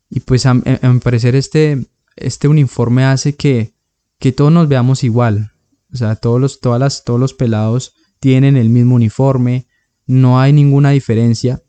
Y 0.10 0.22
pues 0.22 0.46
a, 0.46 0.54
mi 0.54 1.00
parecer 1.04 1.36
este, 1.36 1.86
este 2.16 2.48
uniforme 2.48 3.04
hace 3.06 3.36
que, 3.36 3.74
que 4.20 4.32
todos 4.32 4.52
nos 4.52 4.68
veamos 4.68 5.04
igual. 5.04 5.52
O 5.94 5.98
sea, 5.98 6.16
todos 6.16 6.40
los, 6.40 6.60
todas 6.60 6.80
las, 6.80 7.04
todos 7.04 7.20
los 7.20 7.34
pelados 7.34 7.94
tienen 8.20 8.58
el 8.58 8.70
mismo 8.70 8.96
uniforme, 8.96 9.68
no 10.06 10.40
hay 10.40 10.54
ninguna 10.54 10.92
diferencia. 10.92 11.62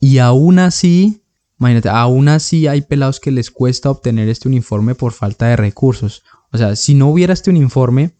Y 0.00 0.18
aún 0.18 0.58
así, 0.58 1.22
imagínate, 1.58 1.88
aún 1.88 2.28
así 2.28 2.66
hay 2.66 2.82
pelados 2.82 3.20
que 3.20 3.30
les 3.30 3.50
cuesta 3.50 3.90
obtener 3.90 4.28
este 4.28 4.48
uniforme 4.48 4.94
por 4.94 5.12
falta 5.12 5.46
de 5.46 5.56
recursos. 5.56 6.22
O 6.50 6.58
sea, 6.58 6.76
si 6.76 6.94
no 6.94 7.08
hubiera 7.08 7.32
este 7.32 7.50
uniforme, 7.50 8.12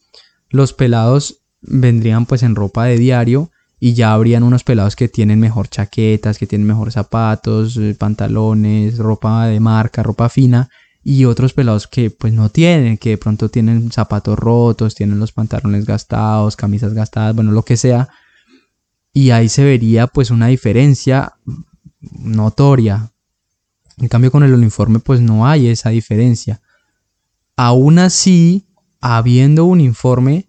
los 0.49 0.73
pelados 0.73 1.43
vendrían 1.61 2.27
pues 2.27 2.43
en 2.43 2.55
ropa 2.55 2.85
de 2.85 2.99
diario 2.99 3.51
y 3.85 3.95
ya 3.95 4.13
habrían 4.13 4.45
unos 4.45 4.63
pelados 4.63 4.95
que 4.95 5.09
tienen 5.09 5.41
mejor 5.41 5.67
chaquetas, 5.67 6.39
que 6.39 6.47
tienen 6.47 6.69
mejor 6.69 6.93
zapatos, 6.93 7.77
eh, 7.79 7.97
pantalones, 7.99 8.97
ropa 8.97 9.47
de 9.47 9.59
marca, 9.59 10.05
ropa 10.05 10.29
fina 10.29 10.71
y 11.03 11.25
otros 11.25 11.53
pelados 11.53 11.89
que 11.89 12.09
pues 12.09 12.33
no 12.33 12.49
tienen, 12.49 12.97
que 12.97 13.09
de 13.09 13.19
pronto 13.19 13.49
tienen 13.49 13.91
zapatos 13.91 14.39
rotos, 14.39 14.95
tienen 14.95 15.19
los 15.19 15.33
pantalones 15.33 15.85
gastados, 15.85 16.55
camisas 16.55 16.95
gastadas, 16.95 17.35
bueno, 17.35 17.51
lo 17.51 17.65
que 17.65 17.77
sea. 17.77 18.09
Y 19.13 19.31
ahí 19.31 19.49
se 19.49 19.65
vería 19.65 20.07
pues 20.07 20.31
una 20.31 20.47
diferencia 20.47 21.33
notoria. 21.99 23.11
En 23.99 24.07
cambio 24.07 24.31
con 24.31 24.45
el 24.45 24.55
uniforme 24.55 25.01
pues 25.01 25.21
no 25.21 25.45
hay 25.45 25.67
esa 25.67 25.91
diferencia. 25.91 26.61
Aún 27.57 27.99
así, 27.99 28.65
habiendo 29.01 29.65
un 29.65 29.81
uniforme, 29.81 30.47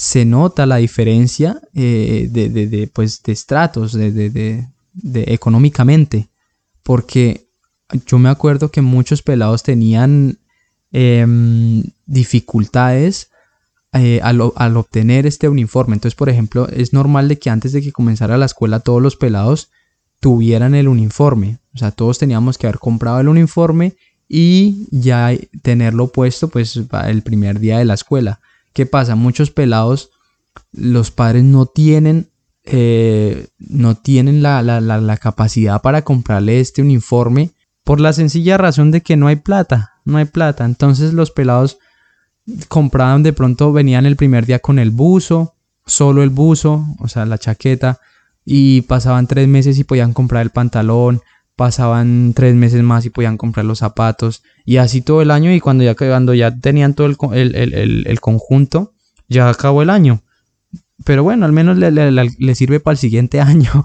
se 0.00 0.24
nota 0.24 0.64
la 0.64 0.76
diferencia 0.76 1.60
eh, 1.74 2.26
de, 2.30 2.90
pues, 2.90 3.22
de 3.22 3.32
estratos, 3.32 3.92
de, 3.92 4.64
económicamente. 5.12 6.28
Porque 6.82 7.48
yo 8.06 8.18
me 8.18 8.30
acuerdo 8.30 8.70
que 8.70 8.80
muchos 8.80 9.20
pelados 9.20 9.62
tenían 9.62 10.38
em, 10.90 11.82
dificultades 12.06 13.28
eh, 13.92 14.20
al, 14.22 14.40
obtener 14.40 15.26
este 15.26 15.50
uniforme. 15.50 15.96
Entonces, 15.96 16.16
por 16.16 16.30
ejemplo, 16.30 16.66
es 16.70 16.94
normal 16.94 17.28
de 17.28 17.38
que 17.38 17.50
antes 17.50 17.72
de 17.72 17.82
que 17.82 17.92
comenzara 17.92 18.38
la 18.38 18.46
escuela 18.46 18.80
todos 18.80 19.02
los 19.02 19.16
pelados 19.16 19.68
tuvieran 20.18 20.74
el 20.74 20.88
uniforme. 20.88 21.58
O 21.74 21.78
sea, 21.78 21.90
todos 21.90 22.18
teníamos 22.18 22.56
que 22.56 22.66
haber 22.66 22.78
comprado 22.78 23.20
el 23.20 23.28
uniforme 23.28 23.96
y 24.26 24.86
ya 24.92 25.36
tenerlo 25.60 26.06
puesto 26.06 26.48
pues 26.48 26.80
el 27.06 27.22
primer 27.22 27.60
día 27.60 27.76
de 27.76 27.84
la 27.84 27.94
escuela. 27.94 28.40
¿Qué 28.72 28.86
pasa? 28.86 29.14
Muchos 29.16 29.50
pelados, 29.50 30.10
los 30.72 31.10
padres 31.10 31.44
no 31.44 31.66
tienen, 31.66 32.30
eh, 32.64 33.48
no 33.58 33.96
tienen 33.96 34.42
la, 34.42 34.62
la 34.62 35.16
capacidad 35.16 35.82
para 35.82 36.02
comprarle 36.02 36.60
este 36.60 36.82
uniforme 36.82 37.50
por 37.84 38.00
la 38.00 38.12
sencilla 38.12 38.56
razón 38.56 38.90
de 38.90 39.00
que 39.00 39.16
no 39.16 39.26
hay 39.26 39.36
plata, 39.36 39.94
no 40.04 40.18
hay 40.18 40.26
plata. 40.26 40.64
Entonces 40.64 41.12
los 41.12 41.30
pelados 41.30 41.78
compraban 42.68 43.22
de 43.22 43.32
pronto, 43.32 43.72
venían 43.72 44.06
el 44.06 44.16
primer 44.16 44.46
día 44.46 44.58
con 44.58 44.78
el 44.78 44.90
buzo, 44.90 45.54
solo 45.86 46.22
el 46.22 46.30
buzo, 46.30 46.86
o 46.98 47.08
sea, 47.08 47.26
la 47.26 47.38
chaqueta, 47.38 47.98
y 48.44 48.82
pasaban 48.82 49.26
tres 49.26 49.48
meses 49.48 49.78
y 49.78 49.84
podían 49.84 50.12
comprar 50.12 50.42
el 50.42 50.50
pantalón, 50.50 51.20
pasaban 51.60 52.32
tres 52.34 52.54
meses 52.54 52.82
más 52.82 53.04
y 53.04 53.10
podían 53.10 53.36
comprar 53.36 53.66
los 53.66 53.80
zapatos, 53.80 54.42
y 54.64 54.78
así 54.78 55.02
todo 55.02 55.20
el 55.20 55.30
año, 55.30 55.52
y 55.52 55.60
cuando 55.60 55.84
ya, 55.84 55.94
cuando 55.94 56.32
ya 56.32 56.56
tenían 56.56 56.94
todo 56.94 57.06
el, 57.06 57.18
conjunto, 58.18 58.94
ya 59.28 59.46
acabó 59.50 59.82
el 59.82 59.90
año. 59.90 60.22
Pero 61.04 61.22
bueno, 61.22 61.44
al 61.44 61.52
menos 61.52 61.76
le, 61.76 61.90
le 61.90 62.54
sirve 62.54 62.80
para 62.80 62.92
el 62.92 62.98
siguiente 62.98 63.40
año. 63.42 63.84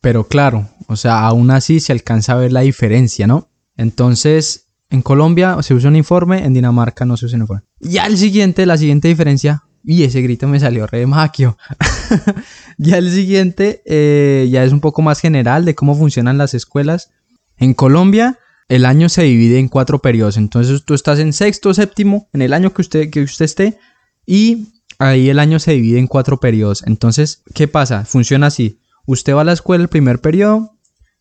Pero 0.00 0.28
claro, 0.28 0.68
o 0.86 0.94
sea, 0.94 1.26
aún 1.26 1.50
así 1.50 1.80
se 1.80 1.90
alcanza 1.90 2.34
a 2.34 2.36
ver 2.36 2.52
la 2.52 2.60
diferencia, 2.60 3.26
¿no? 3.26 3.48
Entonces, 3.76 4.68
en 4.88 5.02
Colombia 5.02 5.60
se 5.62 5.74
usa 5.74 5.90
uniforme, 5.90 6.44
en 6.44 6.54
Dinamarca 6.54 7.04
no 7.04 7.16
se 7.16 7.26
usa 7.26 7.38
uniforme. 7.38 7.64
Ya 7.80 8.06
el 8.06 8.16
siguiente, 8.18 8.66
la 8.66 8.78
siguiente 8.78 9.08
diferencia, 9.08 9.64
y 9.82 10.04
ese 10.04 10.22
grito 10.22 10.46
me 10.46 10.60
salió 10.60 10.86
re 10.86 11.04
maquio. 11.08 11.58
ya 12.78 12.98
el 12.98 13.10
siguiente 13.10 13.82
eh, 13.86 14.48
ya 14.50 14.64
es 14.64 14.72
un 14.72 14.80
poco 14.80 15.02
más 15.02 15.20
general 15.20 15.64
de 15.64 15.74
cómo 15.74 15.94
funcionan 15.94 16.38
las 16.38 16.54
escuelas. 16.54 17.10
En 17.56 17.74
Colombia 17.74 18.38
el 18.68 18.84
año 18.84 19.08
se 19.08 19.22
divide 19.22 19.58
en 19.58 19.68
cuatro 19.68 20.00
periodos. 20.00 20.36
Entonces 20.36 20.84
tú 20.84 20.94
estás 20.94 21.18
en 21.18 21.32
sexto, 21.32 21.72
séptimo, 21.72 22.28
en 22.32 22.42
el 22.42 22.52
año 22.52 22.72
que 22.72 22.82
usted, 22.82 23.10
que 23.10 23.22
usted 23.22 23.44
esté. 23.44 23.78
Y 24.26 24.68
ahí 24.98 25.28
el 25.28 25.38
año 25.38 25.58
se 25.58 25.72
divide 25.72 25.98
en 25.98 26.08
cuatro 26.08 26.40
periodos. 26.40 26.82
Entonces, 26.86 27.42
¿qué 27.54 27.68
pasa? 27.68 28.04
Funciona 28.04 28.48
así. 28.48 28.80
Usted 29.06 29.34
va 29.34 29.42
a 29.42 29.44
la 29.44 29.52
escuela 29.52 29.82
el 29.82 29.88
primer 29.88 30.20
periodo, 30.20 30.72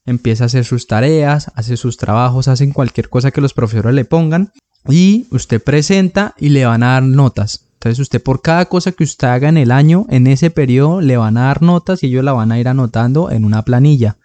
empieza 0.06 0.46
a 0.46 0.48
hacer 0.48 0.66
sus 0.66 0.88
tareas, 0.88 1.52
hace 1.54 1.78
sus 1.78 1.98
trabajos, 1.98 2.48
hacen 2.48 2.72
cualquier 2.72 3.10
cosa 3.10 3.30
que 3.30 3.42
los 3.42 3.54
profesores 3.54 3.94
le 3.94 4.06
pongan 4.06 4.52
y 4.90 5.28
usted 5.30 5.62
presenta 5.62 6.34
y 6.40 6.50
le 6.50 6.66
van 6.66 6.82
a 6.82 6.94
dar 6.94 7.04
notas. 7.04 7.65
Entonces 7.86 8.02
usted 8.02 8.24
por 8.24 8.42
cada 8.42 8.66
cosa 8.66 8.94
que 8.94 9.04
usted 9.04 9.28
haga 9.28 9.48
en 9.48 9.58
el 9.58 9.70
año, 9.70 10.08
en 10.10 10.26
ese 10.26 10.50
periodo, 10.50 11.02
le 11.02 11.18
van 11.18 11.38
a 11.38 11.44
dar 11.44 11.62
notas 11.62 12.02
y 12.02 12.08
ellos 12.08 12.24
la 12.24 12.34
van 12.34 12.52
a 12.52 12.60
ir 12.60 12.68
anotando 12.68 13.30
en 13.30 13.46
una 13.46 13.62
planilla. 13.62 14.18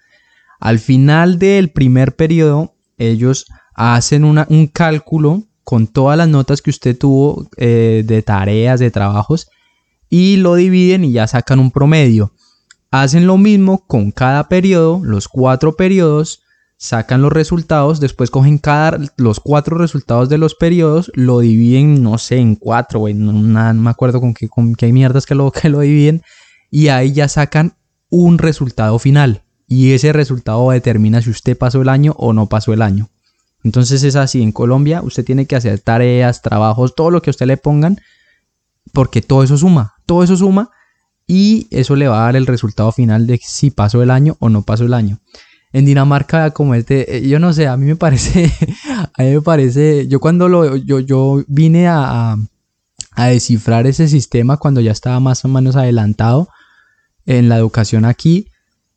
Al 0.58 0.78
final 0.78 1.38
del 1.38 1.68
primer 1.68 2.16
periodo, 2.16 2.74
ellos 2.96 3.44
hacen 3.74 4.24
un 4.24 4.66
cálculo 4.68 5.42
con 5.62 5.88
todas 5.88 6.16
las 6.16 6.26
notas 6.26 6.62
que 6.62 6.70
usted 6.70 6.96
tuvo 6.96 7.50
eh, 7.58 8.02
de 8.06 8.22
tareas, 8.22 8.80
de 8.80 8.90
trabajos, 8.90 9.50
y 10.08 10.38
lo 10.38 10.54
dividen 10.54 11.04
y 11.04 11.12
ya 11.12 11.26
sacan 11.26 11.58
un 11.58 11.70
promedio. 11.70 12.32
Hacen 12.90 13.26
lo 13.26 13.36
mismo 13.36 13.84
con 13.86 14.10
cada 14.10 14.48
periodo, 14.48 15.02
los 15.04 15.28
cuatro 15.28 15.76
periodos, 15.76 16.39
sacan 16.80 17.20
los 17.20 17.30
resultados, 17.30 18.00
después 18.00 18.30
cogen 18.30 18.56
cada, 18.56 18.98
los 19.18 19.38
cuatro 19.38 19.76
resultados 19.76 20.30
de 20.30 20.38
los 20.38 20.54
periodos, 20.54 21.12
lo 21.14 21.40
dividen, 21.40 22.02
no 22.02 22.16
sé, 22.16 22.38
en 22.38 22.56
cuatro, 22.56 23.06
en 23.06 23.52
no 23.52 23.74
me 23.74 23.90
acuerdo 23.90 24.18
con 24.18 24.32
qué, 24.32 24.48
con 24.48 24.74
qué 24.74 24.90
mierdas 24.90 25.26
que 25.26 25.34
lo, 25.34 25.52
que 25.52 25.68
lo 25.68 25.80
dividen, 25.80 26.22
y 26.70 26.88
ahí 26.88 27.12
ya 27.12 27.28
sacan 27.28 27.74
un 28.08 28.38
resultado 28.38 28.98
final. 28.98 29.42
Y 29.68 29.92
ese 29.92 30.12
resultado 30.14 30.70
determina 30.70 31.20
si 31.20 31.28
usted 31.28 31.56
pasó 31.56 31.82
el 31.82 31.90
año 31.90 32.14
o 32.16 32.32
no 32.32 32.48
pasó 32.48 32.72
el 32.72 32.80
año. 32.80 33.10
Entonces 33.62 34.02
es 34.02 34.16
así, 34.16 34.42
en 34.42 34.50
Colombia 34.50 35.02
usted 35.02 35.22
tiene 35.22 35.44
que 35.44 35.56
hacer 35.56 35.80
tareas, 35.80 36.40
trabajos, 36.40 36.94
todo 36.94 37.10
lo 37.10 37.20
que 37.20 37.28
usted 37.28 37.46
le 37.46 37.58
pongan, 37.58 38.00
porque 38.94 39.20
todo 39.20 39.42
eso 39.44 39.58
suma, 39.58 39.96
todo 40.06 40.24
eso 40.24 40.34
suma 40.34 40.70
y 41.26 41.68
eso 41.70 41.94
le 41.94 42.08
va 42.08 42.22
a 42.22 42.24
dar 42.24 42.36
el 42.36 42.46
resultado 42.46 42.90
final 42.90 43.26
de 43.26 43.38
si 43.42 43.70
pasó 43.70 44.02
el 44.02 44.10
año 44.10 44.38
o 44.40 44.48
no 44.48 44.62
pasó 44.62 44.84
el 44.84 44.94
año. 44.94 45.20
En 45.72 45.84
Dinamarca, 45.84 46.50
como 46.50 46.74
este, 46.74 47.16
eh, 47.16 47.28
yo 47.28 47.38
no 47.38 47.52
sé, 47.52 47.68
a 47.68 47.76
mí 47.76 47.86
me 47.86 47.96
parece, 47.96 48.52
a 49.14 49.22
mí 49.22 49.30
me 49.30 49.42
parece, 49.42 50.08
yo 50.08 50.20
cuando 50.20 50.48
lo, 50.48 50.76
yo, 50.76 51.00
yo 51.00 51.44
vine 51.46 51.86
a, 51.88 52.36
a 53.12 53.26
descifrar 53.26 53.86
ese 53.86 54.08
sistema 54.08 54.56
cuando 54.56 54.80
ya 54.80 54.92
estaba 54.92 55.20
más 55.20 55.44
o 55.44 55.48
menos 55.48 55.76
adelantado 55.76 56.48
en 57.26 57.48
la 57.48 57.56
educación 57.56 58.04
aquí, 58.04 58.48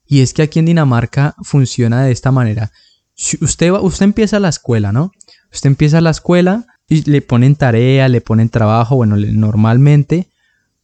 y 0.06 0.22
es 0.22 0.34
que 0.34 0.42
aquí 0.42 0.60
en 0.60 0.66
Dinamarca 0.66 1.36
funciona 1.44 2.04
de 2.04 2.12
esta 2.12 2.32
manera. 2.32 2.72
Si 3.16 3.38
usted, 3.44 3.72
usted 3.72 4.06
empieza 4.06 4.40
la 4.40 4.50
escuela, 4.50 4.92
¿no? 4.92 5.12
Usted 5.52 5.68
empieza 5.68 6.02
la 6.02 6.10
escuela 6.10 6.66
y 6.88 7.10
le 7.10 7.22
ponen 7.22 7.56
tarea, 7.56 8.10
le 8.10 8.22
ponen 8.22 8.50
trabajo, 8.50 8.96
bueno, 8.96 9.16
normalmente 9.16 10.28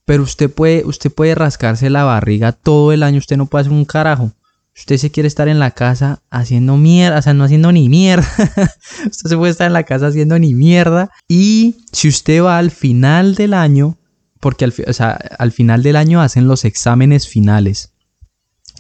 pero 0.10 0.24
usted 0.24 0.51
puede, 0.51 0.84
usted 0.86 1.12
puede 1.12 1.36
rascarse 1.36 1.88
la 1.91 2.03
barriga 2.03 2.51
todo 2.51 2.91
el 2.93 3.03
año, 3.03 3.19
usted 3.19 3.38
no 3.38 3.46
puede 3.46 3.62
hacer 3.62 3.74
un 3.74 3.86
carajo. 3.86 4.31
Usted 4.79 4.98
se 4.98 5.12
quiere 5.12 5.27
estar 5.27 5.50
en 5.50 5.59
la 5.59 5.71
casa 5.71 6.21
haciendo 6.29 6.77
mierda, 6.77 7.19
o 7.19 7.21
sea, 7.21 7.33
no 7.33 7.43
haciendo 7.43 7.71
ni 7.74 7.89
mierda. 7.89 8.25
usted 9.05 9.29
se 9.29 9.38
puede 9.38 9.51
estar 9.51 9.67
en 9.67 9.74
la 9.74 9.83
casa 9.83 10.07
haciendo 10.07 10.39
ni 10.39 10.53
mierda. 10.53 11.12
Y 11.27 11.75
si 11.91 12.07
usted 12.07 12.41
va 12.41 12.57
al 12.57 12.71
final 12.71 13.36
del 13.36 13.53
año, 13.53 13.98
porque 14.39 14.63
al, 14.63 14.74
al 15.38 15.51
final 15.51 15.83
del 15.83 15.98
año 15.98 16.21
hacen 16.21 16.48
los 16.48 16.63
exámenes 16.63 17.27
finales. 17.27 17.91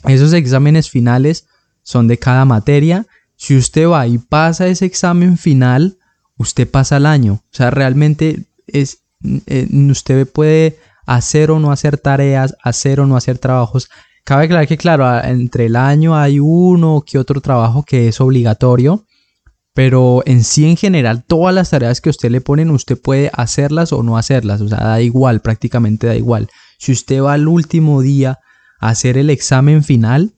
Esos 0.05 0.31
exámenes 0.31 0.89
finales 0.89 1.47
son 1.83 2.07
de 2.07 2.17
cada 2.17 2.45
materia. 2.45 3.05
Si 3.35 3.57
usted 3.57 3.87
va 3.87 4.07
y 4.07 4.19
pasa 4.19 4.67
ese 4.67 4.85
examen 4.85 5.37
final, 5.37 5.97
usted 6.37 6.65
pasa 6.65 6.95
el 6.95 7.07
año. 7.07 7.33
O 7.33 7.55
sea, 7.55 7.71
realmente 7.71 8.45
es, 8.67 8.99
eh, 9.47 9.67
usted 9.89 10.25
puede 10.25 10.79
hacer 11.05 11.51
o 11.51 11.59
no 11.59 11.73
hacer 11.73 11.97
tareas, 11.97 12.55
hacer 12.63 13.01
o 13.01 13.05
no 13.05 13.17
hacer 13.17 13.37
trabajos. 13.37 13.89
Cabe 14.23 14.45
aclarar 14.45 14.67
que, 14.67 14.77
claro, 14.77 15.23
entre 15.23 15.65
el 15.65 15.75
año 15.75 16.15
hay 16.15 16.39
uno 16.39 17.03
que 17.05 17.17
otro 17.17 17.41
trabajo 17.41 17.83
que 17.83 18.07
es 18.07 18.21
obligatorio, 18.21 19.05
pero 19.73 20.23
en 20.25 20.43
sí, 20.43 20.65
en 20.65 20.77
general, 20.77 21.23
todas 21.23 21.55
las 21.55 21.69
tareas 21.69 22.01
que 22.01 22.09
usted 22.09 22.29
le 22.29 22.41
ponen, 22.41 22.69
usted 22.69 22.99
puede 22.99 23.31
hacerlas 23.33 23.93
o 23.93 24.03
no 24.03 24.17
hacerlas. 24.17 24.61
O 24.61 24.67
sea, 24.67 24.79
da 24.79 25.01
igual, 25.01 25.41
prácticamente 25.41 26.07
da 26.07 26.15
igual. 26.15 26.49
Si 26.77 26.91
usted 26.91 27.21
va 27.21 27.33
al 27.33 27.47
último 27.47 28.01
día 28.01 28.39
a 28.79 28.89
hacer 28.89 29.17
el 29.17 29.29
examen 29.29 29.83
final, 29.83 30.33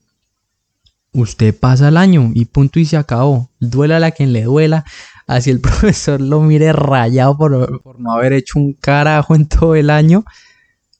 usted 1.13 1.57
pasa 1.57 1.87
el 1.87 1.97
año 1.97 2.31
y 2.33 2.45
punto 2.45 2.79
y 2.79 2.85
se 2.85 2.97
acabó. 2.97 3.49
Duela 3.59 4.05
a 4.05 4.11
quien 4.11 4.31
le 4.31 4.43
duela. 4.43 4.85
Así 5.27 5.49
el 5.49 5.59
profesor 5.61 6.21
lo 6.21 6.41
mire 6.41 6.71
rayado 6.73 7.37
por, 7.37 7.81
por 7.81 7.99
no 7.99 8.13
haber 8.13 8.33
hecho 8.33 8.59
un 8.59 8.73
carajo 8.73 9.33
en 9.35 9.47
todo 9.47 9.75
el 9.75 9.89
año. 9.89 10.23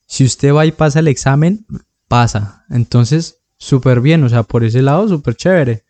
Si 0.08 0.24
usted 0.24 0.54
va 0.54 0.66
y 0.66 0.72
pasa 0.72 1.00
el 1.00 1.08
examen, 1.08 1.66
pasa. 2.12 2.66
Entonces, 2.70 3.38
súper 3.56 4.02
bien, 4.02 4.22
o 4.26 4.28
sea, 4.28 4.44
por 4.44 4.66
ese 4.66 4.82
lado, 4.82 5.08
súper 5.08 5.34
chévere. 5.34 5.86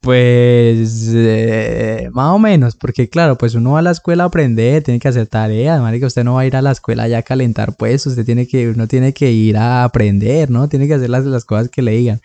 Pues, 0.00 1.12
eh, 1.14 2.10
más 2.12 2.34
o 2.34 2.38
menos, 2.40 2.74
porque 2.74 3.08
claro, 3.08 3.38
pues 3.38 3.54
uno 3.54 3.70
va 3.70 3.78
a 3.78 3.82
la 3.82 3.92
escuela 3.92 4.24
a 4.24 4.26
aprender, 4.26 4.82
tiene 4.82 4.98
que 4.98 5.06
hacer 5.06 5.28
tareas, 5.28 5.80
que 6.00 6.04
usted 6.04 6.24
no 6.24 6.34
va 6.34 6.40
a 6.40 6.46
ir 6.46 6.56
a 6.56 6.62
la 6.62 6.72
escuela 6.72 7.06
ya 7.06 7.18
a 7.18 7.22
calentar 7.22 7.76
pues, 7.76 8.04
usted 8.08 8.24
tiene 8.24 8.48
que, 8.48 8.70
uno 8.70 8.88
tiene 8.88 9.12
que 9.12 9.30
ir 9.30 9.56
a 9.56 9.84
aprender, 9.84 10.50
¿no? 10.50 10.68
Tiene 10.68 10.88
que 10.88 10.94
hacer 10.94 11.10
las, 11.10 11.24
las 11.26 11.44
cosas 11.44 11.68
que 11.68 11.80
le 11.80 11.92
digan. 11.92 12.20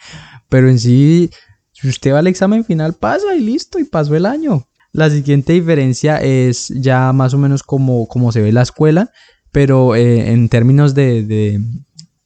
Pero 0.50 0.67
en 0.67 0.79
sí, 0.79 1.29
si 1.74 1.89
usted 1.89 2.13
va 2.13 2.20
al 2.20 2.27
examen 2.27 2.65
final, 2.65 2.94
pasa 2.94 3.36
y 3.36 3.41
listo, 3.41 3.77
y 3.77 3.84
pasó 3.84 4.15
el 4.15 4.25
año. 4.25 4.65
La 4.94 5.12
siguiente 5.12 5.53
diferencia 5.53 6.17
es 6.24 6.70
ya 6.70 7.13
más 7.13 7.36
o 7.36 7.38
menos 7.38 7.62
como, 7.62 8.08
como 8.08 8.32
se 8.32 8.41
ve 8.41 8.51
la 8.51 8.63
escuela 8.63 9.12
pero 9.58 9.96
eh, 9.96 10.34
en 10.34 10.50
términos 10.50 10.94
de, 10.94 11.60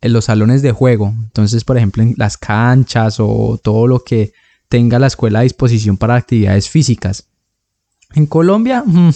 los 0.01 0.25
salones 0.25 0.61
de 0.61 0.71
juego, 0.71 1.13
entonces 1.23 1.63
por 1.63 1.77
ejemplo 1.77 2.03
en 2.03 2.15
las 2.17 2.37
canchas 2.37 3.19
o 3.19 3.59
todo 3.61 3.87
lo 3.87 4.03
que 4.03 4.33
tenga 4.69 4.99
la 4.99 5.07
escuela 5.07 5.39
a 5.39 5.43
disposición 5.43 5.97
para 5.97 6.15
actividades 6.15 6.69
físicas. 6.69 7.27
En 8.13 8.25
Colombia, 8.25 8.83
mm, 8.85 9.09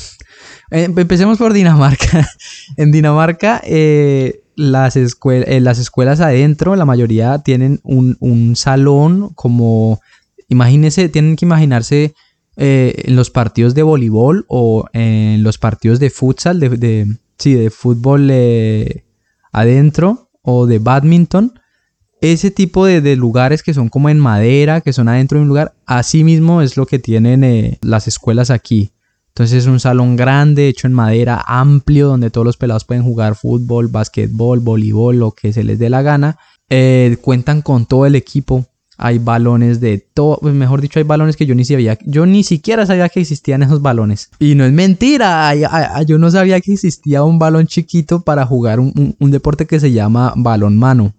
eh, 0.72 0.84
empecemos 0.96 1.38
por 1.38 1.54
Dinamarca. 1.54 2.27
en 2.77 2.92
Dinamarca, 2.92 3.62
eh, 3.65 4.44
las, 4.56 4.96
las, 4.96 5.80
escuelas 5.80 6.20
adentro, 6.20 6.75
la 6.75 6.86
mayoría 6.86 7.39
tienen 7.39 7.80
un, 7.84 8.56
salón 8.56 9.32
como, 9.36 10.00
imagínense, 10.48 11.10
tienen 11.10 11.36
que 11.36 11.46
imaginarse 11.46 12.15
en 12.58 13.18
los 13.18 13.32
partidos 13.32 13.75
de 13.75 13.84
voleibol 13.84 14.46
o 14.48 14.86
en 14.94 15.44
los 15.44 15.58
partidos 15.58 16.00
de 16.00 16.10
futsal, 16.10 16.62
de, 16.62 17.18
sí, 17.38 17.54
de 17.54 17.70
fútbol 17.70 18.30
eh, 18.32 19.04
adentro 19.51 20.25
o 20.45 20.67
de 20.67 20.79
badminton, 20.79 21.59
ese 22.21 22.49
tipo 22.49 22.85
de, 22.85 23.15
lugares 23.15 23.61
que 23.61 23.73
son 23.73 23.89
como 23.89 24.09
en 24.09 24.19
madera, 24.19 24.81
que 24.81 24.93
son 24.93 25.09
adentro 25.09 25.37
de 25.37 25.43
un 25.43 25.49
lugar, 25.49 25.73
así 25.85 26.23
mismo 26.23 26.61
es 26.61 26.77
lo 26.77 26.85
que 26.85 26.97
tienen 26.99 27.43
eh, 27.43 27.77
las 27.81 28.07
escuelas 28.07 28.49
aquí. 28.49 28.91
Entonces 29.29 29.63
es 29.63 29.67
un 29.67 29.81
salón 29.81 30.15
grande, 30.15 30.69
hecho 30.69 30.87
en 30.87 30.93
madera, 30.93 31.43
amplio, 31.45 32.07
donde 32.07 32.31
todos 32.31 32.45
los 32.45 32.57
pelados 32.57 32.85
pueden 32.85 33.03
jugar 33.03 33.35
fútbol, 33.35 33.89
básquetbol, 33.89 34.61
voleibol, 34.61 35.17
lo 35.17 35.31
que 35.31 35.51
se 35.51 35.63
les 35.63 35.77
dé 35.77 35.89
la 35.89 36.01
gana. 36.01 36.37
Eh, 36.69 37.17
cuentan 37.21 37.61
con 37.61 37.85
todo 37.85 38.05
el 38.05 38.15
equipo. 38.15 38.65
Hay 38.97 39.19
balones 39.19 39.79
de 39.79 39.97
todo, 40.13 40.37
pues 40.41 40.53
mejor 40.53 40.81
dicho, 40.81 40.99
hay 40.99 41.03
balones 41.03 41.35
que 41.35 41.45
yo 41.45 41.55
ni 41.55 41.65
sabía, 41.65 41.97
yo 42.05 42.25
ni 42.25 42.43
siquiera 42.43 42.85
sabía 42.85 43.09
que 43.09 43.19
existían 43.19 43.63
esos 43.63 43.81
balones. 43.81 44.29
Y 44.39 44.55
no 44.55 44.65
es 44.65 44.71
mentira, 44.71 45.53
yo 46.05 46.17
no 46.17 46.31
sabía 46.31 46.61
que 46.61 46.73
existía 46.73 47.23
un 47.23 47.39
balón 47.39 47.67
chiquito 47.67 48.21
para 48.21 48.45
jugar 48.45 48.79
un, 48.79 49.15
deporte 49.19 49.65
que 49.65 49.79
se 49.79 49.91
llama 49.91 50.33
balón 50.35 50.77
mano. 50.77 51.13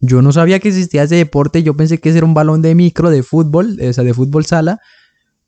Yo 0.00 0.20
no 0.20 0.32
sabía 0.32 0.58
que 0.58 0.68
existía 0.68 1.04
ese 1.04 1.14
deporte, 1.14 1.62
yo 1.62 1.76
pensé 1.76 1.98
que 1.98 2.08
ese 2.08 2.18
era 2.18 2.26
un 2.26 2.34
balón 2.34 2.60
de 2.60 2.74
micro 2.74 3.08
de 3.08 3.22
fútbol, 3.22 3.78
o 3.80 3.92
sea, 3.92 4.04
de 4.04 4.14
fútbol 4.14 4.44
sala. 4.44 4.80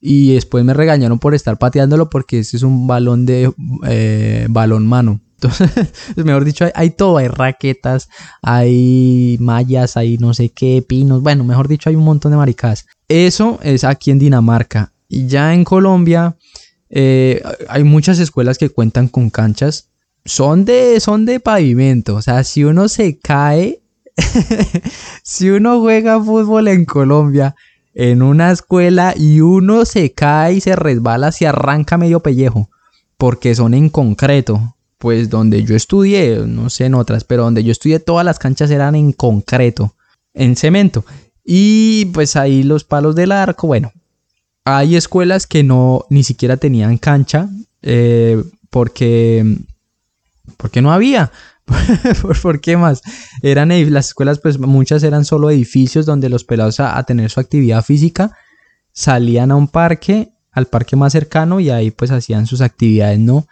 Y 0.00 0.34
después 0.34 0.64
me 0.64 0.74
regañaron 0.74 1.18
por 1.18 1.34
estar 1.34 1.58
pateándolo 1.58 2.10
porque 2.10 2.40
ese 2.40 2.58
es 2.58 2.62
un 2.62 2.86
balón 2.86 3.24
de 3.24 3.50
eh, 3.86 4.46
balón 4.50 4.86
mano. 4.86 5.20
Mejor 6.16 6.44
dicho, 6.44 6.66
hay, 6.74 6.90
todo, 6.90 7.18
hay 7.18 7.28
raquetas, 7.28 8.08
hay 8.42 9.36
mallas, 9.40 9.96
hay 9.96 10.18
no 10.18 10.34
sé 10.34 10.50
qué, 10.50 10.84
pinos, 10.86 11.22
bueno, 11.22 11.44
mejor 11.44 11.68
dicho, 11.68 11.88
hay 11.88 11.96
un 11.96 12.04
montón 12.04 12.32
de 12.32 12.38
maricadas. 12.38 12.86
Eso 13.08 13.58
es 13.62 13.84
aquí 13.84 14.10
en 14.10 14.18
Dinamarca. 14.18 14.92
Y 15.08 15.26
ya 15.26 15.54
en 15.54 15.64
Colombia 15.64 16.36
eh, 16.90 17.42
hay 17.68 17.84
muchas 17.84 18.18
escuelas 18.18 18.58
que 18.58 18.70
cuentan 18.70 19.08
con 19.08 19.30
canchas. 19.30 19.90
Son 20.24 20.64
de, 20.64 20.98
son 21.00 21.26
de 21.26 21.40
pavimento. 21.40 22.14
O 22.14 22.22
sea, 22.22 22.44
si 22.44 22.64
uno 22.64 22.88
se 22.88 23.18
cae, 23.18 23.82
si 25.22 25.50
uno 25.50 25.80
juega 25.80 26.22
fútbol 26.22 26.68
en 26.68 26.84
Colombia, 26.84 27.54
en 27.94 28.22
una 28.22 28.50
escuela 28.50 29.14
y 29.16 29.40
uno 29.40 29.84
se 29.84 30.12
cae 30.12 30.54
y 30.54 30.60
se 30.60 30.76
resbala, 30.76 31.30
se 31.32 31.46
arranca 31.46 31.98
medio 31.98 32.20
pellejo, 32.20 32.70
porque 33.16 33.54
son 33.54 33.74
en 33.74 33.88
concreto 33.88 34.74
pues 35.04 35.28
donde 35.28 35.64
yo 35.64 35.76
estudié, 35.76 36.46
no 36.46 36.70
sé 36.70 36.87
en 36.87 36.94
otras, 36.94 37.25
pero 37.25 37.42
donde 37.42 37.62
yo 37.62 37.73
estudié 37.73 38.00
todas 38.00 38.25
las 38.25 38.38
canchas 38.38 38.70
eran 38.70 38.94
en 38.94 39.12
concreto, 39.12 39.94
en 40.32 40.56
cemento. 40.56 41.04
Y 41.44 42.06
pues 42.06 42.37
ahí 42.37 42.62
los 42.62 42.84
palos 42.84 43.14
del 43.14 43.30
arco, 43.30 43.66
bueno, 43.66 43.92
hay 44.64 44.96
escuelas 44.96 45.46
que 45.46 45.62
no 45.62 46.06
ni 46.08 46.23
siquiera 46.23 46.56
tenían 46.56 46.96
cancha 46.96 47.50
eh, 47.82 48.42
porque 48.70 49.44
porque 50.56 50.80
no 50.80 50.90
había 50.90 51.30
¿Por, 52.42 52.62
qué 52.62 52.78
más? 52.78 53.02
Eran 53.42 53.68
las 53.92 54.06
escuelas, 54.08 54.38
pues 54.38 54.58
muchas 54.58 55.02
eran 55.02 55.26
solo 55.26 55.50
edificios 55.50 56.06
donde 56.06 56.30
los 56.30 56.44
pelados 56.44 56.80
a, 56.80 57.02
tener 57.02 57.30
su 57.30 57.40
actividad 57.40 57.84
física 57.84 58.32
salían 58.90 59.50
a 59.50 59.56
un 59.56 59.68
parque, 59.68 60.32
al 60.50 60.64
parque 60.64 60.96
más 60.96 61.12
cercano 61.12 61.61
y 61.61 61.68
ahí 61.68 61.90
pues 61.90 62.11
hacían 62.11 62.46
sus 62.46 62.62
actividades, 62.62 63.18
¿no? 63.18 63.46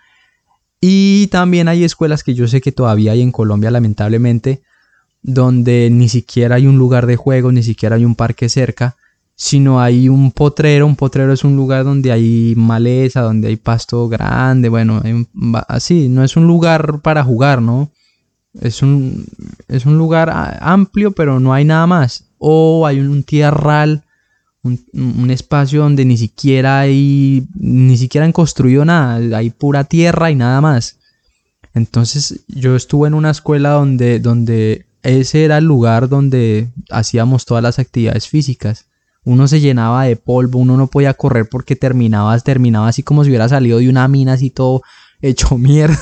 Y 0.84 1.28
también 1.28 1.68
hay 1.68 1.84
escuelas 1.84 2.24
que 2.24 2.34
yo 2.34 2.48
sé 2.48 2.60
que 2.60 2.72
todavía 2.72 3.12
hay 3.12 3.22
en 3.22 3.30
Colombia, 3.30 3.70
lamentablemente, 3.70 4.62
donde 5.22 5.88
ni 5.90 6.08
siquiera 6.08 6.56
hay 6.56 6.66
un 6.66 6.76
lugar 6.76 7.06
de 7.06 7.14
juego, 7.14 7.52
ni 7.52 7.62
siquiera 7.62 7.94
hay 7.94 8.04
un 8.04 8.16
parque 8.16 8.48
cerca, 8.48 8.96
sino 9.36 9.80
hay 9.80 10.08
un 10.08 10.32
potrero. 10.32 10.84
Un 10.84 10.96
potrero 10.96 11.32
es 11.32 11.44
un 11.44 11.54
lugar 11.54 11.84
donde 11.84 12.10
hay 12.10 12.54
maleza, 12.56 13.20
donde 13.20 13.46
hay 13.46 13.56
pasto 13.56 14.08
grande, 14.08 14.68
bueno, 14.68 15.00
así, 15.68 16.08
no 16.08 16.24
es 16.24 16.36
un 16.36 16.48
lugar 16.48 17.00
para 17.00 17.22
jugar, 17.22 17.62
¿no? 17.62 17.88
Es 18.60 18.82
un, 18.82 19.24
es 19.68 19.86
un 19.86 19.96
lugar 19.96 20.58
amplio, 20.60 21.12
pero 21.12 21.38
no 21.38 21.54
hay 21.54 21.64
nada 21.64 21.86
más. 21.86 22.24
O 22.38 22.88
hay 22.88 22.98
un 22.98 23.22
tierral 23.22 24.02
un, 24.62 25.30
espacio 25.30 25.82
donde 25.82 26.04
ni 26.04 26.16
siquiera 26.16 26.80
hay, 26.80 27.46
ni 27.54 27.96
siquiera 27.96 28.24
han 28.24 28.32
construido 28.32 28.84
nada, 28.84 29.36
hay 29.36 29.50
pura 29.50 29.84
tierra 29.84 30.30
y 30.30 30.36
nada 30.36 30.60
más. 30.60 30.98
Entonces 31.74 32.44
yo 32.48 32.76
estuve 32.76 33.08
en 33.08 33.14
una 33.14 33.30
escuela 33.30 33.70
donde, 33.70 34.20
donde 34.20 34.86
ese 35.02 35.44
era 35.44 35.58
el 35.58 35.64
lugar 35.64 36.08
donde 36.08 36.68
hacíamos 36.90 37.44
todas 37.44 37.62
las 37.62 37.78
actividades 37.78 38.28
físicas. 38.28 38.86
Uno 39.24 39.48
se 39.48 39.60
llenaba 39.60 40.04
de 40.04 40.16
polvo, 40.16 40.58
uno 40.58 40.76
no 40.76 40.88
podía 40.88 41.14
correr 41.14 41.48
porque 41.48 41.76
terminaba, 41.76 42.38
terminaba 42.40 42.88
así 42.88 43.02
como 43.02 43.24
si 43.24 43.30
hubiera 43.30 43.48
salido 43.48 43.78
de 43.78 43.88
una 43.88 44.06
mina 44.08 44.34
así 44.34 44.50
todo 44.50 44.82
hecho 45.20 45.58
mierda. 45.58 45.96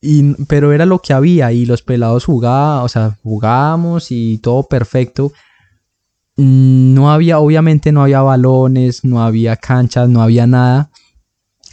y, 0.00 0.34
pero 0.44 0.72
era 0.72 0.86
lo 0.86 1.00
que 1.00 1.12
había 1.12 1.52
y 1.52 1.66
los 1.66 1.82
pelados 1.82 2.24
jugaban, 2.26 2.84
o 2.84 2.88
sea, 2.88 3.16
jugábamos 3.22 4.10
y 4.10 4.38
todo 4.38 4.64
perfecto. 4.64 5.32
No 6.36 7.12
había, 7.12 7.38
obviamente 7.38 7.92
no 7.92 8.02
había 8.02 8.22
balones, 8.22 9.04
no 9.04 9.22
había 9.22 9.56
canchas, 9.56 10.08
no 10.08 10.20
había 10.20 10.46
nada. 10.46 10.90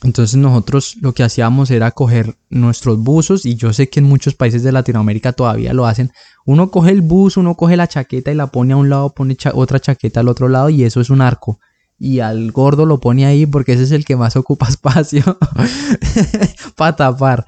Entonces 0.03 0.35
nosotros 0.37 0.95
lo 0.99 1.13
que 1.13 1.23
hacíamos 1.23 1.69
era 1.69 1.91
coger 1.91 2.35
nuestros 2.49 2.97
buzos 2.97 3.45
y 3.45 3.55
yo 3.55 3.71
sé 3.71 3.89
que 3.89 3.99
en 3.99 4.07
muchos 4.07 4.33
países 4.33 4.63
de 4.63 4.71
Latinoamérica 4.71 5.33
todavía 5.33 5.73
lo 5.73 5.85
hacen. 5.85 6.11
Uno 6.45 6.71
coge 6.71 6.91
el 6.91 7.01
bus, 7.01 7.37
uno 7.37 7.55
coge 7.55 7.77
la 7.77 7.87
chaqueta 7.87 8.31
y 8.31 8.35
la 8.35 8.47
pone 8.47 8.73
a 8.73 8.77
un 8.77 8.89
lado, 8.89 9.13
pone 9.13 9.37
otra 9.53 9.79
chaqueta 9.79 10.21
al 10.21 10.27
otro 10.27 10.49
lado 10.49 10.69
y 10.69 10.83
eso 10.83 11.01
es 11.01 11.11
un 11.11 11.21
arco. 11.21 11.59
Y 11.99 12.19
al 12.19 12.51
gordo 12.51 12.87
lo 12.87 12.99
pone 12.99 13.27
ahí 13.27 13.45
porque 13.45 13.73
ese 13.73 13.83
es 13.83 13.91
el 13.91 14.05
que 14.05 14.15
más 14.15 14.35
ocupa 14.35 14.67
espacio 14.69 15.23
para 16.75 16.95
tapar. 16.95 17.45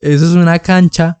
Eso 0.00 0.24
es 0.24 0.32
una 0.32 0.58
cancha 0.58 1.20